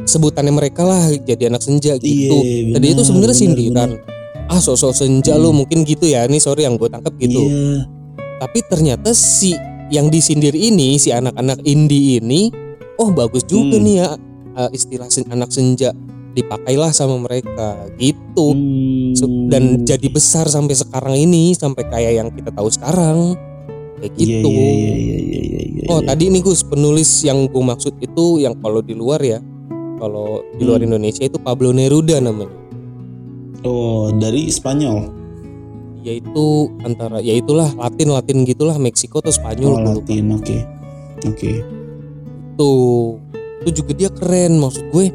sebutannya 0.00 0.54
mereka 0.54 0.82
lah 0.82 1.10
jadi 1.12 1.50
anak 1.50 1.60
senja 1.60 1.98
gitu 1.98 2.36
Iya, 2.38 2.74
tadi 2.74 2.86
itu 2.88 2.94
benar, 2.94 3.06
sebenarnya 3.06 3.34
benar, 3.34 3.42
sindiran 3.42 3.90
ah 4.48 4.60
sosok 4.60 4.92
senja 4.92 5.34
Hmm. 5.34 5.52
mungkin 5.52 5.82
gitu 5.82 6.06
ya 6.06 6.24
ini 6.24 6.38
sorry 6.38 6.64
yang 6.64 6.74
gue 6.74 6.88
tangkap 6.88 7.12
gitu 7.18 7.42
Iya. 7.42 7.84
tapi 8.38 8.58
ternyata 8.64 9.10
si 9.12 9.52
yang 9.90 10.08
disindir 10.08 10.52
ini 10.52 10.96
si 10.96 11.10
anak-anak 11.10 11.60
indie 11.64 12.20
ini 12.20 12.48
oh 12.98 13.10
bagus 13.10 13.42
juga 13.42 13.74
Hmm. 13.74 13.84
nih 13.84 13.94
ya 13.96 14.08
eh, 14.56 14.70
istilah 14.72 15.06
sen- 15.06 15.28
anak 15.28 15.48
senja 15.48 15.94
dipakailah 16.30 16.90
sama 16.90 17.16
mereka 17.20 17.68
gitu 17.96 18.52
Hmm. 18.52 19.48
Dan 19.48 19.82
jadi 19.82 20.06
besar 20.06 20.46
sampai 20.46 20.76
sekarang 20.76 21.16
ini 21.16 21.50
sampai 21.50 21.82
kayak 21.84 22.12
yang 22.14 22.28
kita 22.30 22.50
tahu 22.50 22.68
sekarang 22.68 23.34
kayak 23.96 24.12
Iya, 24.14 24.22
gitu 24.36 24.48
Iya, 24.48 24.62
iya, 24.68 24.94
iya, 24.94 25.18
iya, 25.18 25.40
iya, 25.40 25.62
iya, 25.64 25.82
oh 25.88 25.98
iya. 25.98 26.06
tadi 26.06 26.24
nih 26.28 26.40
Gus 26.40 26.62
penulis 26.62 27.10
yang 27.20 27.46
gue 27.46 27.64
maksud 27.64 27.96
itu 27.96 28.38
yang 28.38 28.54
kalau 28.56 28.78
di 28.78 28.92
luar 28.92 29.18
ya 29.18 29.40
kalau 29.96 30.44
di 30.52 30.62
luar 30.62 30.78
Hmm. 30.78 30.92
Indonesia 30.92 31.24
itu 31.24 31.34
Pablo 31.36 31.72
Neruda 31.72 32.18
namanya 32.18 32.52
Oh, 33.60 34.12
dari 34.12 34.46
Spanyol. 34.48 35.10
yaitu 35.98 36.46
antara 36.80 37.18
ya 37.18 37.34
itulah 37.34 37.74
Latin 37.74 38.08
Latin 38.08 38.44
gitulah 38.44 38.76
Meksiko 38.76 39.18
atau 39.18 39.30
Spanyol 39.30 39.72
Oh. 39.74 39.82
Latin. 39.98 40.30
Oke. 40.32 40.62
Oke. 41.24 41.52
Tuh 42.58 43.22
itu 43.60 43.70
juga 43.76 43.92
dia 43.94 44.10
keren 44.10 44.58
maksud 44.58 44.90
gue 44.90 45.14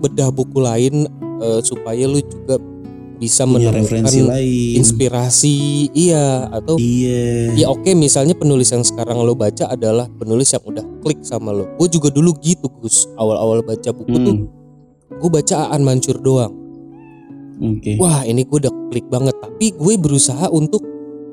bedah 0.00 0.30
buku 0.30 0.58
lain 0.58 1.10
eh, 1.38 1.60
supaya 1.60 2.06
lu 2.06 2.18
juga 2.20 2.58
bisa 3.16 3.46
Punya 3.46 3.70
menemukan 3.70 4.02
lain. 4.28 4.74
inspirasi 4.76 5.54
iya 5.92 6.46
atau 6.48 6.74
Iya. 6.74 7.54
ya 7.54 7.66
oke 7.68 7.86
misalnya 7.92 8.34
penulis 8.34 8.66
yang 8.68 8.82
sekarang 8.82 9.14
lo 9.16 9.30
baca 9.32 9.66
adalah 9.68 10.10
penulis 10.12 10.50
yang 10.50 10.62
udah 10.64 10.82
klik 11.00 11.22
sama 11.22 11.50
lo 11.50 11.70
gue 11.76 11.86
juga 11.88 12.10
dulu 12.10 12.34
gitu 12.38 12.66
Gus 12.72 13.06
awal-awal 13.14 13.62
baca 13.62 13.90
buku 13.90 14.16
tuh 14.16 14.36
Hmm. 14.36 14.50
gue 15.12 15.30
baca 15.30 15.70
Aan 15.70 15.82
Mansur 15.82 16.18
doang 16.18 16.50
Oke. 17.60 17.94
wah 17.94 18.22
ini 18.22 18.42
gue 18.42 18.58
udah 18.58 18.74
klik 18.88 19.06
banget 19.06 19.38
tapi 19.38 19.70
gue 19.70 19.92
berusaha 19.94 20.50
untuk 20.50 20.82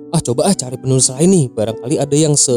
ah 0.09 0.19
coba 0.19 0.45
ah 0.45 0.53
cari 0.53 0.77
penulis 0.77 1.09
lain 1.09 1.25
nih 1.27 1.45
barangkali 1.49 1.95
ada 1.97 2.13
yang 2.13 2.33
se 2.33 2.53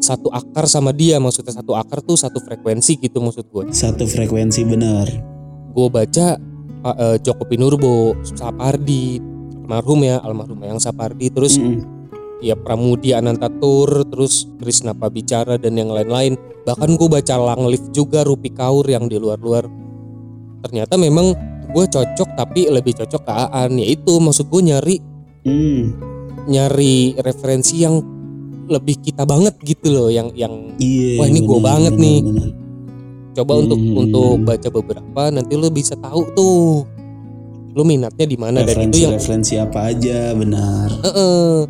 satu 0.00 0.32
akar 0.32 0.64
sama 0.64 0.90
dia 0.90 1.20
maksudnya 1.20 1.52
satu 1.54 1.76
akar 1.76 2.00
tuh 2.00 2.16
satu 2.16 2.40
frekuensi 2.40 2.96
gitu 2.98 3.20
maksud 3.20 3.46
gue 3.48 3.64
Satu 3.70 4.04
frekuensi 4.04 4.64
benar. 4.64 5.06
gue 5.70 5.88
baca 5.88 6.40
Pak 6.80 6.96
eh, 6.96 7.16
Joko 7.20 7.44
Pinurbo 7.44 8.16
Sapardi 8.24 9.20
almarhum 9.62 10.00
ya 10.02 10.18
almarhum 10.18 10.58
yang 10.64 10.80
Sapardi 10.80 11.30
terus 11.30 11.54
Mm-mm. 11.54 11.84
ya 12.40 12.56
Pramudia 12.56 13.20
Anantatur 13.20 14.02
terus 14.08 14.48
Krisna 14.58 14.96
Pabicara 14.96 15.60
dan 15.60 15.76
yang 15.76 15.92
lain-lain 15.92 16.34
bahkan 16.66 16.96
gue 16.96 17.06
baca 17.06 17.34
Langlif 17.38 17.84
juga 17.92 18.26
Rupi 18.26 18.50
Kaur 18.50 18.82
yang 18.88 19.06
di 19.06 19.14
luar-luar 19.14 19.68
ternyata 20.60 20.98
memang 20.98 21.32
gue 21.70 21.84
cocok 21.86 22.28
tapi 22.34 22.66
lebih 22.66 22.98
cocok 22.98 23.22
ke 23.22 23.30
Aan 23.30 23.78
yaitu 23.78 24.18
maksud 24.18 24.48
gue 24.48 24.62
nyari 24.64 24.96
Hmm. 25.40 25.96
nyari 26.44 27.16
referensi 27.16 27.80
yang 27.80 27.96
lebih 28.70 29.02
kita 29.02 29.26
banget 29.26 29.58
gitu 29.60 29.90
loh 29.90 30.08
yang 30.08 30.30
yang 30.32 30.72
Iya. 30.78 31.18
Wah, 31.18 31.26
ini 31.26 31.42
benar, 31.42 31.60
banget 31.60 31.92
benar, 31.92 32.04
nih. 32.06 32.18
benar. 32.22 32.48
coba 33.30 33.52
untuk 33.56 33.78
Hmm. 33.78 33.94
untuk 33.96 34.34
baca 34.42 34.68
beberapa 34.68 35.22
nanti 35.28 35.54
lo 35.54 35.70
bisa 35.70 35.94
tahu 35.96 36.22
tuh 36.32 36.82
lo 37.70 37.82
minatnya 37.82 38.26
di 38.26 38.34
mana 38.34 38.62
dan 38.62 38.74
itu 38.84 39.00
yang 39.00 39.14
Referensi-referensi 39.14 39.54
apa 39.56 39.78
aja 39.86 40.18
benar. 40.34 40.88
eh, 41.00 41.60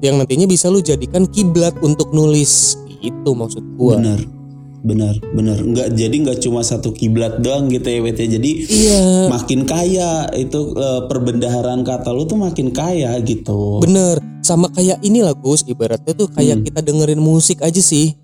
yang 0.00 0.16
nantinya 0.16 0.48
bisa 0.48 0.68
lu 0.68 0.80
jadikan 0.80 1.24
kiblat 1.24 1.76
untuk 1.80 2.08
nulis 2.10 2.72
itu 2.98 3.30
maksud 3.30 3.60
gua 3.76 4.00
Benar. 4.00 4.39
Benar, 4.80 5.12
benar. 5.30 5.56
Enggak 5.56 5.92
jadi 5.92 6.16
enggak 6.16 6.40
cuma 6.40 6.60
satu 6.60 6.90
kiblat 6.90 7.38
doang 7.38 7.68
gitu 7.68 7.84
ya, 7.84 8.00
Wet, 8.00 8.16
ya. 8.16 8.28
Jadi 8.30 8.50
iya 8.64 9.28
makin 9.28 9.62
kaya 9.62 10.10
itu 10.34 10.72
eh, 10.72 11.00
perbendaharaan 11.04 11.80
kata 11.80 12.08
lu 12.08 12.24
tuh 12.24 12.36
makin 12.36 12.70
kaya 12.70 13.12
gitu. 13.20 13.78
bener 13.78 14.16
sama 14.40 14.66
kayak 14.68 14.98
inilah 15.00 15.32
Gus 15.34 15.62
ibaratnya 15.62 16.10
tuh 16.10 16.26
kayak 16.26 16.56
Hmm. 16.56 16.64
kita 16.64 16.80
dengerin 16.80 17.18
musik 17.18 17.60
aja 17.60 17.78
sih 17.78 18.16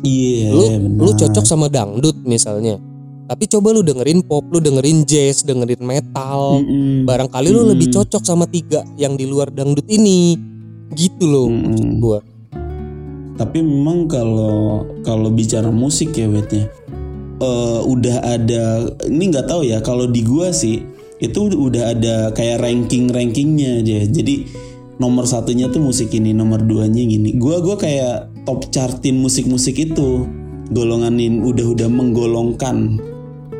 Iya, 0.00 0.48
lu 0.50 0.64
benar. 0.66 0.98
lu 0.98 1.10
cocok 1.14 1.44
sama 1.44 1.68
dangdut 1.68 2.16
misalnya 2.22 2.80
tapi 3.22 3.46
coba 3.46 3.70
lu 3.70 3.80
dengerin 3.80 4.20
pop 4.20 4.42
lu 4.48 4.58
dengerin 4.58 5.04
jazz 5.04 5.40
dengerin 5.40 5.78
metal 5.78 6.58
Mm-mm. 6.58 7.04
barangkali 7.04 7.48
lu 7.48 7.62
Hmm. 7.62 7.70
lebih 7.70 7.88
cocok 7.90 8.22
sama 8.22 8.44
tiga 8.44 8.82
yang 8.96 9.14
di 9.14 9.24
luar 9.24 9.48
dangdut 9.48 9.86
ini 9.86 10.34
gitu 10.92 11.24
loh 11.24 11.46
maksud 11.46 11.84
Mm-mm. 11.86 12.00
gua 12.00 12.18
Tapi 13.36 13.64
memang 13.64 14.06
kalau 14.06 14.84
kalau 15.00 15.32
bicara 15.32 15.72
musik 15.72 16.12
ya 16.12 16.28
wetnya 16.28 16.68
eh 17.42 17.80
udah 17.82 18.16
ada 18.22 18.86
ini 19.10 19.34
nggak 19.34 19.50
tahu 19.50 19.66
ya 19.66 19.82
kalau 19.82 20.06
di 20.06 20.22
gua 20.22 20.54
sih 20.54 20.84
itu 21.22 21.50
udah 21.50 21.94
ada 21.94 22.14
kayak 22.34 22.62
ranking 22.62 23.10
rankingnya 23.10 23.82
aja. 23.82 23.98
Jadi 24.10 24.46
nomor 24.98 25.26
satunya 25.26 25.70
tuh 25.70 25.78
musik 25.78 26.10
ini, 26.14 26.34
nomor 26.34 26.66
duanya 26.66 27.02
gini. 27.02 27.38
Gua 27.38 27.62
gua 27.62 27.78
kayak 27.78 28.46
top 28.46 28.70
chartin 28.74 29.22
musik-musik 29.22 29.78
itu. 29.78 30.26
Golonganin 30.72 31.44
udah 31.44 31.68
udah 31.78 31.88
menggolongkan 31.90 32.96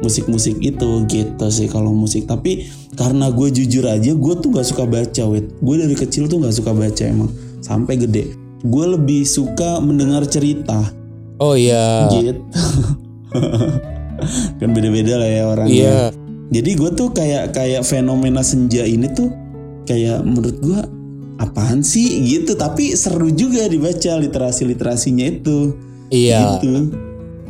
musik-musik 0.02 0.58
itu 0.58 1.06
gitu 1.06 1.46
sih 1.54 1.70
kalau 1.70 1.94
musik. 1.94 2.26
Tapi 2.26 2.66
karena 2.98 3.28
gue 3.28 3.52
jujur 3.52 3.84
aja 3.84 4.16
gue 4.16 4.34
tuh 4.40 4.48
nggak 4.48 4.68
suka 4.68 4.84
baca 4.88 5.22
wet 5.28 5.48
gue 5.60 5.74
dari 5.76 5.92
kecil 5.92 6.24
tuh 6.24 6.40
nggak 6.40 6.56
suka 6.56 6.72
baca 6.72 7.04
emang. 7.04 7.28
Sampai 7.60 8.00
gede 8.00 8.41
gue 8.62 8.84
lebih 8.94 9.26
suka 9.26 9.82
mendengar 9.82 10.22
cerita. 10.26 10.78
Oh 11.42 11.58
iya. 11.58 12.06
Gitu 12.10 12.38
kan 14.62 14.68
beda-beda 14.70 15.18
lah 15.18 15.30
ya 15.30 15.42
orangnya. 15.50 15.74
Iya. 15.74 16.00
Jadi 16.52 16.70
gue 16.78 16.90
tuh 16.94 17.08
kayak 17.10 17.56
kayak 17.56 17.82
fenomena 17.82 18.44
senja 18.44 18.86
ini 18.86 19.10
tuh 19.10 19.32
kayak 19.88 20.22
menurut 20.22 20.56
gue 20.62 20.80
apaan 21.42 21.82
sih? 21.82 22.22
gitu. 22.22 22.54
Tapi 22.54 22.94
seru 22.94 23.34
juga 23.34 23.66
dibaca 23.66 24.14
literasi 24.20 24.62
literasinya 24.70 25.26
itu. 25.26 25.74
Iya. 26.14 26.62
Gitu. 26.62 26.94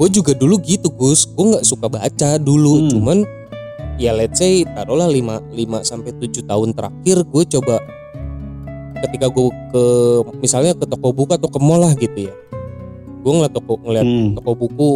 Gue 0.01 0.09
juga 0.09 0.33
dulu 0.33 0.57
gitu 0.65 0.89
Gus. 0.97 1.29
Gue 1.29 1.53
nggak 1.53 1.67
suka 1.67 1.87
baca 1.93 2.41
dulu. 2.41 2.89
Hmm. 2.89 2.91
cuman 2.97 3.19
ya 4.01 4.17
let's 4.17 4.41
say 4.41 4.65
taruhlah 4.65 5.07
5 5.07 5.53
5 5.53 5.85
sampai 5.85 6.11
7 6.17 6.49
tahun 6.49 6.69
terakhir 6.73 7.17
gue 7.29 7.45
coba 7.59 7.77
ketika 9.01 9.27
gue 9.33 9.49
ke 9.73 9.85
misalnya 10.43 10.77
ke 10.77 10.85
toko 10.85 11.15
buku 11.15 11.33
atau 11.37 11.49
ke 11.49 11.59
mall 11.63 11.81
lah 11.81 11.93
gitu 11.97 12.29
ya. 12.29 12.35
Gue 13.23 13.33
ngeliat 13.33 13.55
toko 13.55 13.79
ngeliat 13.81 14.07
Hmm. 14.07 14.35
toko 14.37 14.53
buku 14.59 14.93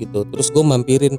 gitu 0.00 0.24
terus 0.30 0.48
gue 0.48 0.64
mampirin. 0.64 1.14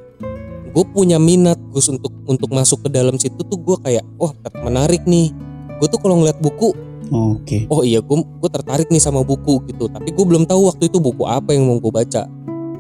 Gue 0.75 0.83
punya 0.91 1.15
minat 1.15 1.55
Gus 1.71 1.87
untuk 1.87 2.11
untuk 2.27 2.51
masuk 2.51 2.83
ke 2.83 2.89
dalam 2.91 3.15
situ 3.15 3.39
tuh 3.47 3.59
gue 3.59 3.77
kayak 3.79 4.03
wah 4.19 4.35
menarik 4.63 5.03
nih. 5.07 5.31
Gue 5.79 5.87
tuh 5.87 5.99
kalau 5.99 6.19
ngeliat 6.19 6.39
buku 6.41 6.75
oke. 7.11 7.57
Oh 7.69 7.85
iya 7.85 8.01
gue 8.01 8.17
gue 8.17 8.49
tertarik 8.49 8.87
nih 8.89 8.99
sama 8.99 9.21
buku 9.23 9.63
gitu. 9.69 9.87
Tapi 9.87 10.11
gue 10.11 10.25
belum 10.25 10.43
tahu 10.49 10.67
waktu 10.71 10.89
itu 10.91 10.99
buku 10.99 11.23
apa 11.27 11.53
yang 11.55 11.67
mau 11.69 11.77
gue 11.79 11.91
baca. 11.91 12.27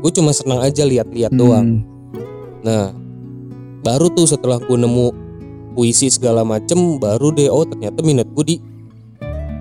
Gue 0.01 0.11
cuma 0.11 0.35
senang 0.35 0.61
aja 0.61 0.83
lihat-lihat 0.85 1.33
doang. 1.33 1.81
Hmm. 1.81 1.93
nah 2.65 2.89
baru 3.85 4.09
tuh 4.09 4.25
setelah 4.25 4.57
gue 4.57 4.73
nemu 4.73 5.13
puisi 5.77 6.09
segala 6.09 6.41
macem 6.41 6.97
baru 6.97 7.29
deh 7.29 7.45
oh 7.51 7.61
ternyata 7.61 8.01
minat 8.01 8.25
gue 8.33 8.45
di 8.47 8.55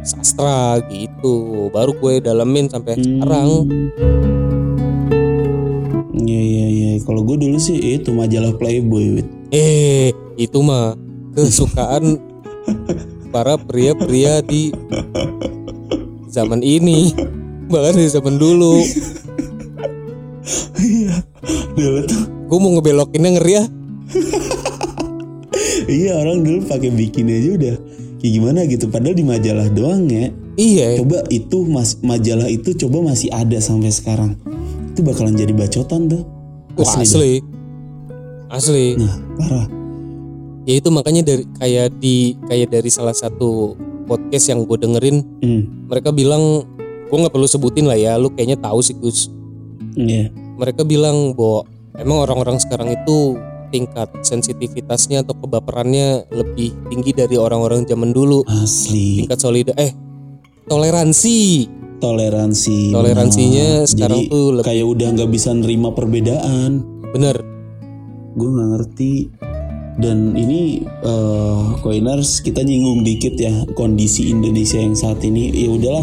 sastra 0.04 0.78
gitu 0.86 1.68
baru 1.68 1.92
gue 1.94 2.20
dalemin 2.20 2.68
sampai 2.68 2.94
sekarang 2.96 3.48
Iya 6.14 6.40
iya 6.40 6.66
iya. 6.66 6.90
Kalau 7.04 7.20
gue 7.20 7.36
dulu 7.36 7.58
sih 7.58 7.76
itu 7.76 8.08
majalah 8.10 8.56
Playboy. 8.56 9.20
Wit. 9.20 9.26
eh 9.52 10.08
itu 10.34 10.58
mah 10.60 10.96
kesukaan 11.32 12.16
para 13.28 13.54
pria-pria 13.54 14.40
di 14.40 14.72
zaman 16.26 16.58
ini 16.58 17.12
bahkan 17.66 17.94
di 17.94 18.08
zaman 18.08 18.34
dulu 18.34 18.80
Iya. 20.76 21.22
dulu 21.74 22.00
tuh. 22.04 22.22
gue 22.24 22.58
mau 22.58 22.70
ngebelokinnya 22.72 23.30
ngeri 23.34 23.52
ya 23.54 23.64
Iya 25.84 26.12
orang 26.16 26.40
dulu 26.40 26.58
pakai 26.64 26.88
bikini 26.88 27.32
aja 27.34 27.50
udah 27.54 27.76
kayak 28.24 28.32
gimana 28.32 28.64
gitu. 28.64 28.88
Padahal 28.88 29.12
di 29.12 29.20
majalah 29.22 29.68
doang 29.68 30.08
ya. 30.08 30.32
iya 30.56 30.96
Coba 30.96 31.20
itu 31.28 31.68
mas 31.68 32.00
majalah 32.00 32.48
itu 32.48 32.72
coba 32.74 33.04
masih 33.04 33.28
ada 33.28 33.60
sampai 33.60 33.92
sekarang. 33.92 34.32
Itu 34.96 35.04
bakalan 35.04 35.36
jadi 35.36 35.52
bacotan 35.52 36.08
tuh. 36.08 36.24
Wah, 36.74 36.88
dah. 36.88 37.04
asli 37.04 37.44
asli 38.48 38.96
Nah 38.96 39.14
parah. 39.36 39.66
ya 40.64 40.74
itu 40.74 40.88
makanya 40.88 41.22
dari 41.22 41.44
kayak 41.54 41.98
di 41.98 42.16
kayak 42.46 42.70
dari 42.70 42.88
salah 42.88 43.12
satu 43.12 43.76
podcast 44.04 44.48
yang 44.48 44.64
gue 44.64 44.78
dengerin 44.78 45.16
Hmm. 45.38 45.86
mereka 45.86 46.08
bilang 46.10 46.64
gue 47.04 47.16
nggak 47.16 47.30
perlu 47.30 47.44
sebutin 47.44 47.84
lah 47.84 47.94
ya 47.94 48.16
lu 48.16 48.30
kayaknya 48.30 48.56
tahu 48.56 48.80
sih 48.80 48.94
Gus 48.94 49.28
Iya. 49.94 50.32
mereka 50.56 50.82
bilang 50.82 51.36
bahwa 51.36 51.62
emang 51.94 52.18
orang-orang 52.22 52.58
sekarang 52.58 52.90
itu 52.90 53.38
tingkat 53.68 54.08
sensitivitasnya 54.20 55.22
atau 55.22 55.36
kebaperannya 55.36 56.28
lebih 56.28 56.72
tinggi 56.88 57.12
dari 57.12 57.36
orang-orang 57.36 57.84
zaman 57.84 58.10
dulu 58.10 58.42
Asli. 58.44 59.22
tingkat 59.22 59.38
solid 59.38 59.72
eh 59.76 59.92
toleransi 60.66 61.70
Toleransi. 61.94 62.92
Toleransinya 62.92 63.68
benar. 63.80 63.88
sekarang 63.88 64.20
Jadi, 64.20 64.28
tuh 64.28 64.46
lebih- 64.52 64.66
kayak 64.66 64.86
udah 64.86 65.08
nggak 65.14 65.30
bisa 65.30 65.50
nerima 65.54 65.88
perbedaan. 65.94 66.70
bener 67.14 67.36
gue 68.34 68.48
nggak 68.50 68.68
ngerti 68.74 69.12
dan 69.94 70.34
ini 70.34 70.82
eh 70.82 71.64
coiners 71.80 72.42
kita 72.42 72.60
nyinggung 72.60 73.06
dikit 73.06 73.38
ya 73.38 73.54
kondisi 73.72 74.28
Indonesia 74.28 74.76
yang 74.76 74.92
saat 74.92 75.22
ini 75.22 75.54
ya 75.54 75.70
udahlah 75.70 76.02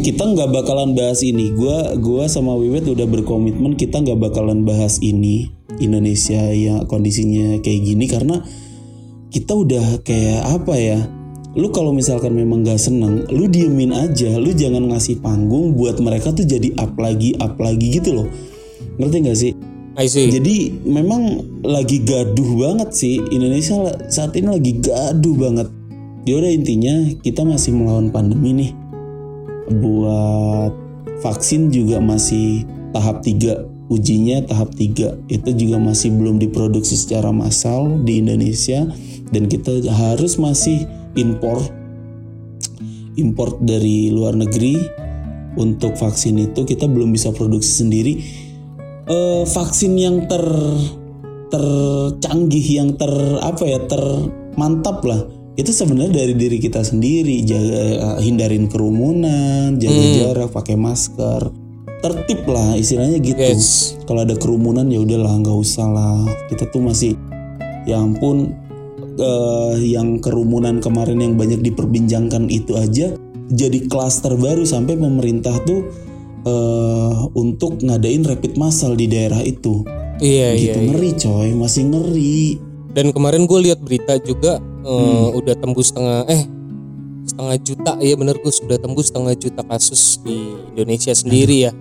kita 0.00 0.24
nggak 0.24 0.48
bakalan 0.50 0.96
bahas 0.96 1.20
ini 1.20 1.52
gua 1.52 1.92
gua 1.94 2.24
sama 2.26 2.56
Wiwet 2.56 2.88
udah 2.88 3.04
berkomitmen 3.04 3.76
kita 3.76 4.00
nggak 4.00 4.16
bakalan 4.18 4.64
bahas 4.64 4.96
ini 4.98 5.52
Indonesia 5.80 6.42
ya 6.52 6.84
kondisinya 6.84 7.60
kayak 7.62 7.80
gini 7.86 8.04
karena 8.10 8.42
kita 9.32 9.56
udah 9.56 10.04
kayak 10.04 10.42
apa 10.44 10.74
ya 10.76 11.00
lu 11.52 11.68
kalau 11.68 11.92
misalkan 11.92 12.32
memang 12.32 12.64
gak 12.64 12.80
seneng 12.80 13.28
lu 13.28 13.44
diemin 13.48 13.92
aja 13.92 14.40
lu 14.40 14.52
jangan 14.56 14.88
ngasih 14.88 15.20
panggung 15.20 15.76
buat 15.76 16.00
mereka 16.00 16.32
tuh 16.32 16.48
jadi 16.48 16.72
up 16.80 16.96
lagi 16.96 17.36
up 17.40 17.60
lagi 17.60 18.00
gitu 18.00 18.24
loh 18.24 18.28
ngerti 18.96 19.16
gak 19.24 19.38
sih 19.38 19.52
I 19.92 20.08
see 20.08 20.32
jadi 20.32 20.72
memang 20.88 21.44
lagi 21.60 22.00
gaduh 22.00 22.50
banget 22.56 22.96
sih 22.96 23.20
Indonesia 23.28 23.92
saat 24.08 24.32
ini 24.40 24.48
lagi 24.48 24.72
gaduh 24.80 25.36
banget. 25.36 25.68
Ya 26.24 26.40
udah 26.40 26.48
intinya 26.48 27.12
kita 27.20 27.44
masih 27.44 27.76
melawan 27.76 28.08
pandemi 28.08 28.56
nih. 28.56 28.70
Buat 29.68 30.72
vaksin 31.20 31.68
juga 31.68 32.00
masih 32.00 32.64
tahap 32.96 33.20
3 33.20 33.71
ujinya 33.92 34.40
tahap 34.48 34.72
3 34.72 35.28
itu 35.28 35.50
juga 35.52 35.76
masih 35.76 36.16
belum 36.16 36.40
diproduksi 36.40 36.96
secara 36.96 37.28
massal 37.28 38.00
di 38.00 38.24
Indonesia. 38.24 38.88
Dan 39.32 39.48
kita 39.48 39.80
harus 39.92 40.36
masih 40.36 40.84
impor 41.16 41.60
import 43.20 43.60
dari 43.60 44.08
luar 44.08 44.32
negeri. 44.36 44.80
Untuk 45.52 46.00
vaksin 46.00 46.40
itu 46.40 46.64
kita 46.64 46.88
belum 46.88 47.12
bisa 47.12 47.28
produksi 47.28 47.84
sendiri. 47.84 48.14
Eh, 49.04 49.44
vaksin 49.44 49.92
yang 50.00 50.24
ter 50.24 50.40
tercanggih 51.52 52.80
yang 52.80 52.96
ter 52.96 53.12
apa 53.44 53.60
ya 53.68 53.84
termantap 53.84 55.04
lah. 55.04 55.20
Itu 55.52 55.68
sebenarnya 55.68 56.24
dari 56.24 56.32
diri 56.32 56.56
kita 56.56 56.80
sendiri. 56.80 57.44
Jaga 57.44 58.16
hindarin 58.24 58.72
kerumunan 58.72 59.76
jaga 59.76 60.00
Hmm. 60.00 60.16
jarak 60.16 60.48
pakai 60.56 60.76
masker 60.80 61.61
tertib 62.02 62.42
lah 62.50 62.74
istilahnya 62.74 63.22
gitu. 63.22 63.38
Yes. 63.38 63.94
Kalau 64.04 64.26
ada 64.26 64.34
kerumunan 64.34 64.90
ya 64.90 65.00
udahlah 65.00 65.38
nggak 65.38 65.58
usah 65.62 65.86
lah. 65.86 66.26
Kita 66.50 66.66
tuh 66.68 66.82
masih 66.82 67.14
ya 67.86 68.02
ampun 68.02 68.52
eh, 69.16 69.74
yang 69.86 70.18
kerumunan 70.18 70.82
kemarin 70.82 71.22
yang 71.22 71.34
banyak 71.38 71.62
diperbincangkan 71.62 72.50
itu 72.50 72.74
aja 72.78 73.14
jadi 73.52 73.84
klaster 73.90 74.32
baru 74.38 74.64
sampai 74.64 74.96
pemerintah 74.96 75.52
tuh 75.68 75.84
eh, 76.42 77.14
untuk 77.36 77.84
ngadain 77.84 78.24
rapid 78.24 78.56
massal 78.56 78.96
di 78.96 79.06
daerah 79.06 79.44
itu. 79.44 79.84
Iya 80.22 80.54
iya 80.54 80.74
gitu 80.74 80.78
iya. 80.78 80.88
ngeri 80.90 81.10
coy. 81.18 81.48
Masih 81.54 81.82
ngeri. 81.92 82.38
Dan 82.92 83.10
kemarin 83.12 83.48
gue 83.48 83.58
lihat 83.70 83.80
berita 83.80 84.16
juga 84.20 84.58
eh, 84.82 84.90
Hmm. 84.90 85.38
udah 85.38 85.54
tembus 85.54 85.92
setengah 85.92 86.26
eh 86.32 86.42
setengah 87.28 87.56
juta. 87.62 87.92
Ya 88.02 88.14
bener 88.16 88.36
gue 88.40 88.52
sudah 88.52 88.78
tembus 88.80 89.12
setengah 89.12 89.34
juta 89.36 89.62
kasus 89.62 90.18
di 90.24 90.56
Indonesia 90.74 91.12
sendiri 91.12 91.68
ya 91.68 91.72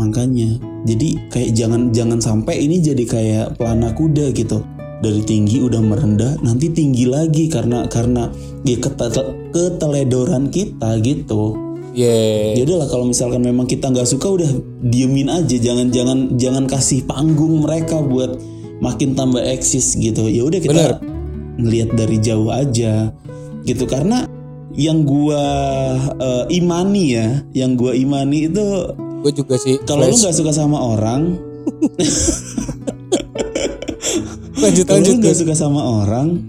makanya 0.00 0.56
jadi 0.88 1.28
kayak 1.28 1.50
jangan 1.52 1.92
jangan 1.92 2.18
sampai 2.24 2.64
ini 2.64 2.80
jadi 2.80 3.04
kayak 3.04 3.46
pelana 3.60 3.92
kuda 3.92 4.32
gitu. 4.32 4.64
Dari 5.00 5.24
tinggi 5.24 5.64
udah 5.64 5.80
merendah 5.80 6.44
nanti 6.44 6.68
tinggi 6.68 7.08
lagi 7.08 7.48
karena 7.48 7.88
karena 7.88 8.28
ya 8.68 8.76
kete- 8.76 9.32
keteledoran 9.52 10.52
kita 10.52 11.00
gitu. 11.00 11.56
Ya 11.96 12.12
ya 12.52 12.62
udahlah 12.68 12.88
kalau 12.88 13.08
misalkan 13.08 13.40
memang 13.40 13.64
kita 13.64 13.88
nggak 13.88 14.08
suka 14.08 14.28
udah 14.28 14.50
diemin 14.84 15.32
aja. 15.32 15.56
Jangan 15.56 15.88
jangan 15.88 16.18
jangan 16.36 16.64
kasih 16.68 17.08
panggung 17.08 17.64
mereka 17.64 18.00
buat 18.00 18.36
makin 18.84 19.16
tambah 19.16 19.40
eksis 19.40 19.96
gitu. 19.96 20.28
Ya 20.28 20.44
udah 20.44 20.60
kita 20.60 20.72
Bener. 20.76 20.92
ngelihat 21.60 21.96
dari 21.96 22.16
jauh 22.20 22.52
aja 22.52 23.08
gitu. 23.64 23.84
Karena 23.88 24.28
yang 24.76 25.08
gua 25.08 25.44
eh, 26.12 26.44
imani 26.60 27.04
ya 27.16 27.40
yang 27.56 27.72
gua 27.72 27.96
imani 27.96 28.52
itu 28.52 28.64
gue 29.20 29.32
juga 29.36 29.54
sih 29.60 29.76
kalau 29.84 30.08
lu 30.08 30.16
nggak 30.16 30.34
suka 30.34 30.52
sama 30.52 30.78
orang 30.80 31.36
lanjut 34.62 34.86
lanjut 34.88 35.14
lu 35.20 35.28
Gus. 35.28 35.38
suka 35.44 35.54
sama 35.56 35.80
orang 36.04 36.40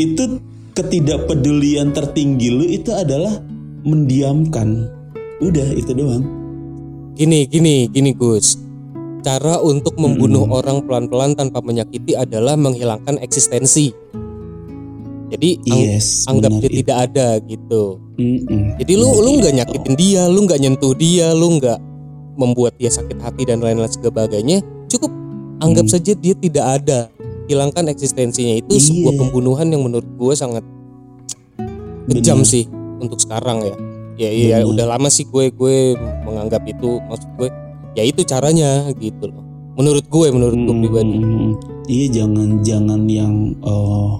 itu 0.00 0.40
ketidakpedulian 0.72 1.92
tertinggi 1.92 2.48
lu 2.48 2.64
itu 2.64 2.90
adalah 2.96 3.40
mendiamkan. 3.82 4.88
Udah 5.42 5.68
itu 5.74 5.92
doang. 5.92 6.24
Gini, 7.18 7.44
gini, 7.44 7.90
gini 7.90 8.16
Gus. 8.16 8.56
Cara 9.22 9.62
untuk 9.62 9.94
membunuh 10.00 10.48
orang 10.50 10.82
pelan-pelan 10.82 11.38
tanpa 11.38 11.62
menyakiti 11.62 12.18
adalah 12.18 12.58
menghilangkan 12.58 13.20
eksistensi. 13.22 13.94
Jadi 15.32 15.48
ang- 15.66 15.80
Yes, 15.88 16.06
anggap 16.24 16.50
benar 16.50 16.60
dia 16.60 16.68
itu. 16.68 16.76
tidak 16.78 16.98
ada 17.02 17.26
gitu. 17.40 17.82
Mm-mm. 18.14 18.62
Jadi 18.76 18.92
lu 18.94 19.08
lu 19.16 19.30
nggak 19.34 19.54
nyakitin 19.54 19.94
dia, 19.94 20.22
lu 20.26 20.44
nggak 20.44 20.60
nyentuh 20.60 20.92
dia, 20.92 21.32
lu 21.32 21.56
nggak 21.56 21.78
membuat 22.34 22.76
dia 22.76 22.88
sakit 22.88 23.16
hati 23.16 23.42
dan 23.42 23.58
lain-lain 23.58 23.88
sebagainya. 23.88 24.60
Cukup 24.86 25.08
anggap 25.58 25.84
Hmm. 25.84 25.92
saja 25.92 26.12
dia 26.12 26.34
tidak 26.34 26.66
ada. 26.78 27.00
Hilangkan 27.42 27.88
eksistensinya 27.88 28.54
itu 28.54 28.70
Iya. 28.70 28.84
sebuah 28.84 29.12
pembunuhan 29.18 29.66
yang 29.66 29.82
menurut 29.82 30.06
gue 30.06 30.34
sangat 30.34 30.64
kejam 32.06 32.38
Benar. 32.38 32.46
sih 32.46 32.64
untuk 32.98 33.18
sekarang 33.18 33.62
ya. 33.62 33.74
Ya 34.18 34.28
iya 34.28 34.56
Benar. 34.58 34.70
udah 34.70 34.86
lama 34.90 35.08
sih 35.08 35.24
gue 35.24 35.48
gue 35.50 35.76
menganggap 36.22 36.62
itu 36.64 37.00
maksud 37.02 37.30
gue 37.34 37.48
ya 37.94 38.02
itu 38.02 38.20
caranya 38.22 38.70
gitu 38.94 39.26
loh. 39.26 39.42
Menurut 39.72 40.04
gue 40.04 40.26
menurut 40.30 40.58
gue 40.58 40.68
Mm, 40.70 40.82
pribadi. 40.82 41.16
mm, 41.16 41.24
mm. 41.24 41.52
Iya 41.84 42.06
jangan 42.14 42.48
jangan 42.62 43.00
yang 43.04 43.34
eh, 43.58 44.12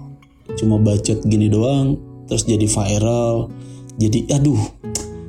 cuma 0.54 0.76
bacot 0.76 1.20
gini 1.22 1.46
doang 1.46 1.96
terus 2.24 2.42
jadi 2.42 2.64
viral. 2.64 3.50
Jadi 3.94 4.24
aduh 4.28 4.60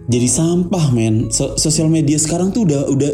jadi 0.05 0.25
sampah 0.25 0.89
men. 0.89 1.27
So- 1.29 1.55
sosial 1.55 1.87
media 1.87 2.15
sekarang 2.15 2.49
tuh 2.49 2.63
udah 2.63 2.87
udah 2.87 3.11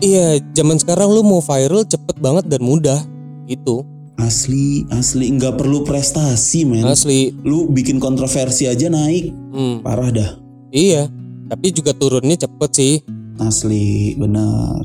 Iya, 0.00 0.40
zaman 0.52 0.74
sekarang 0.74 1.08
lu 1.08 1.20
mau 1.20 1.38
viral 1.38 1.84
cepet 1.84 2.16
banget 2.18 2.48
dan 2.48 2.60
mudah 2.60 3.00
gitu. 3.44 3.84
asli 4.16 4.84
asli 4.88 5.28
nggak 5.30 5.56
perlu 5.56 5.80
prestasi 5.80 6.64
men. 6.64 6.84
Asli. 6.84 7.32
Lu 7.40 7.66
bikin 7.66 7.96
kontroversi 7.96 8.64
aja 8.64 8.86
naik 8.86 9.32
Hmm, 9.50 9.80
parah 9.80 10.08
dah. 10.08 10.30
iya. 10.70 11.08
Tapi 11.46 11.66
juga 11.70 11.90
turunnya 11.90 12.36
cepet 12.38 12.70
sih. 12.70 12.94
Asli 13.36 14.14
benar. 14.14 14.84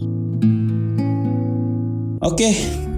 Oke, 2.21 2.49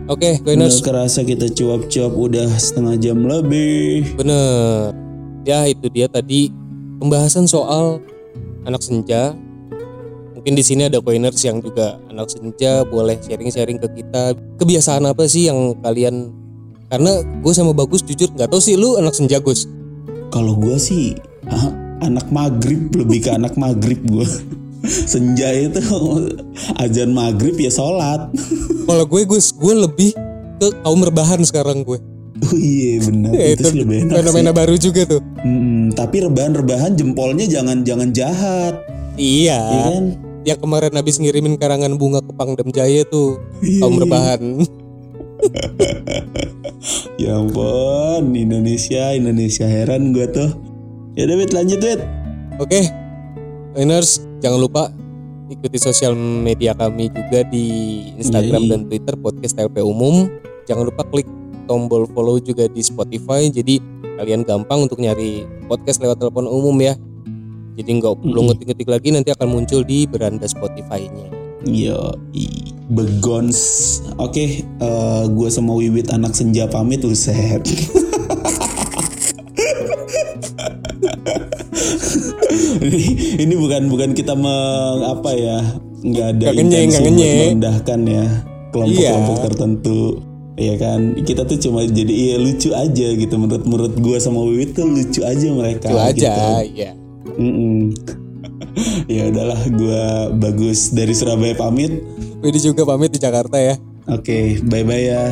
Oke, 0.08 0.39
nggak 0.39 0.56
Coiners. 0.56 0.80
kerasa 0.80 1.20
kita 1.28 1.52
cuap-cuap 1.52 2.15
udah 2.15 2.48
setengah 2.56 2.96
jam 2.96 3.28
lebih. 3.28 4.15
Bener. 4.15 4.96
Ya 5.43 5.67
itu 5.67 5.91
dia 5.91 6.08
tadi 6.08 6.48
pembahasan 7.04 7.43
soal 7.43 8.00
anak 8.63 8.80
senja. 8.80 9.36
Mungkin 10.32 10.54
di 10.56 10.63
sini 10.63 10.88
ada 10.88 11.04
coiners 11.04 11.43
yang 11.43 11.60
juga 11.60 12.00
anak 12.08 12.32
senja 12.32 12.88
boleh 12.88 13.20
sharing-sharing 13.20 13.84
ke 13.84 14.00
kita. 14.00 14.32
Kebiasaan 14.56 15.04
apa 15.04 15.28
sih 15.28 15.52
yang 15.52 15.76
kalian 15.84 16.32
karena 16.88 17.20
gue 17.43 17.52
sama 17.52 17.76
Bagus 17.76 18.00
jujur 18.08 18.32
nggak 18.32 18.48
tahu 18.48 18.63
sih 18.63 18.80
lu 18.80 18.96
anak 18.96 19.12
senja 19.12 19.43
Gus. 19.43 19.67
Kalau 20.32 20.56
gue 20.56 20.80
sih 20.80 21.20
ah, 21.52 21.67
anak 22.00 22.32
maghrib 22.32 22.96
lebih 22.96 23.28
ke 23.28 23.30
anak 23.36 23.60
maghrib 23.60 24.00
gue. 24.08 24.28
Senja 24.88 25.52
itu 25.52 25.84
azan 26.82 27.12
maghrib 27.12 27.56
ya 27.56 27.69
sholat. 27.69 28.32
Kalau 28.88 29.04
gue 29.04 29.21
Gus, 29.28 29.52
gue 29.52 29.76
lebih 29.76 30.12
ke 30.58 30.67
kaum 30.82 31.04
rebahan 31.04 31.43
sekarang 31.43 31.84
gue. 31.84 32.00
Oh 32.38 32.54
iya 32.54 33.02
benar 33.02 33.34
Ya, 33.34 33.58
itu, 33.58 33.65
lebih 33.73 34.08
enak 34.08 34.21
fenomena 34.21 34.52
sih. 34.54 34.58
baru 34.62 34.76
juga 34.78 35.02
tuh. 35.10 35.21
Mm, 35.41 35.97
tapi 35.97 36.21
rebahan-rebahan 36.21 36.93
jempolnya 36.93 37.50
jangan 37.50 37.82
jangan 37.82 38.13
jahat, 38.13 38.78
Iya. 39.17 39.58
ya 39.58 39.82
kan? 39.89 40.04
Yang 40.45 40.60
kemarin 40.62 40.93
habis 40.95 41.17
ngirimin 41.17 41.58
karangan 41.58 41.97
bunga 41.97 42.21
ke 42.21 42.32
Pangdam 42.32 42.69
Jaya 42.69 43.04
tuh 43.10 43.41
Iya, 43.60 43.82
kaum 43.82 43.97
iya. 43.97 44.02
rebahan. 44.06 44.41
Ya 47.17 47.38
ampun, 47.38 48.34
Indonesia, 48.34 49.13
Indonesia 49.13 49.65
heran 49.65 50.13
gue 50.13 50.26
tuh. 50.30 50.50
Ya 51.17 51.26
Wit, 51.26 51.50
lanjut 51.50 51.82
Wit. 51.82 52.02
Oke, 52.58 52.86
Liners 53.78 54.26
jangan 54.42 54.58
lupa 54.58 54.90
ikuti 55.54 55.78
sosial 55.78 56.18
media 56.18 56.74
kami 56.74 57.13
juga 57.13 57.46
di 57.46 57.66
Instagram 58.18 58.66
Yoi. 58.66 58.72
dan 58.74 58.80
Twitter 58.90 59.13
podcast 59.13 59.54
TLP 59.54 59.86
Umum. 59.86 60.34
Jangan 60.66 60.90
lupa 60.90 61.06
klik 61.06 61.30
tombol 61.70 62.10
follow 62.10 62.42
juga 62.42 62.66
di 62.66 62.82
Spotify. 62.82 63.54
Jadi 63.54 63.78
kalian 64.18 64.42
gampang 64.42 64.90
untuk 64.90 64.98
nyari 64.98 65.46
podcast 65.70 66.02
lewat 66.02 66.18
telepon 66.18 66.50
umum 66.50 66.74
ya. 66.82 66.98
Jadi 67.78 68.02
nggak 68.02 68.18
perlu 68.18 68.34
Mm-mm. 68.42 68.48
ngetik-ngetik 68.50 68.90
lagi 68.90 69.08
nanti 69.13 69.30
akan 69.30 69.48
muncul 69.54 69.86
di 69.86 70.10
beranda 70.10 70.50
Spotify-nya. 70.50 71.30
Yo, 71.70 72.18
begons. 72.90 73.60
Oke, 74.18 74.66
eh, 74.66 75.24
gue 75.30 75.50
sama 75.54 75.78
Wiwit 75.78 76.10
anak 76.10 76.34
senja 76.34 76.66
pamit 76.66 77.06
uset. 77.06 77.62
ini, 82.82 83.04
ini 83.38 83.54
bukan 83.56 83.88
bukan 83.88 84.10
kita 84.12 84.34
meng 84.34 85.00
apa 85.04 85.32
ya 85.34 85.58
nggak 85.98 86.28
ada 86.38 86.48
intensi 86.54 87.02
merendahkan 87.04 88.00
ya 88.06 88.26
kelompok-kelompok 88.70 89.38
Iya. 89.38 89.46
tertentu 89.50 90.00
ya 90.58 90.74
kan 90.76 91.00
kita 91.22 91.46
tuh 91.46 91.58
cuma 91.60 91.86
jadi 91.86 92.10
iya 92.10 92.36
lucu 92.38 92.74
aja 92.74 93.08
gitu 93.14 93.36
menurut 93.38 93.64
menurut 93.66 93.94
gue 93.94 94.18
sama 94.18 94.42
Wiwit 94.42 94.74
tuh 94.74 94.90
lucu 94.90 95.22
aja 95.22 95.48
mereka 95.52 95.88
Itu 95.90 95.98
aja, 95.98 96.34
gitu. 96.66 96.78
ya. 96.78 96.92
Mm-mm. 97.38 97.94
ya 99.12 99.30
udahlah 99.30 99.62
gue 99.70 100.04
bagus 100.38 100.90
dari 100.90 101.14
Surabaya 101.14 101.54
pamit 101.54 102.02
Widi 102.38 102.62
juga 102.62 102.86
pamit 102.86 103.10
di 103.10 103.18
Jakarta 103.18 103.58
ya. 103.58 103.82
Oke, 104.08 104.62
bye 104.64 104.86
bye 104.86 105.04
ya. 105.04 105.26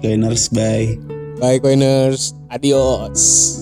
Joiners, 0.00 0.48
bye. 0.48 0.96
Bye 1.36 1.60
Coiners, 1.60 2.32
adios. 2.48 3.60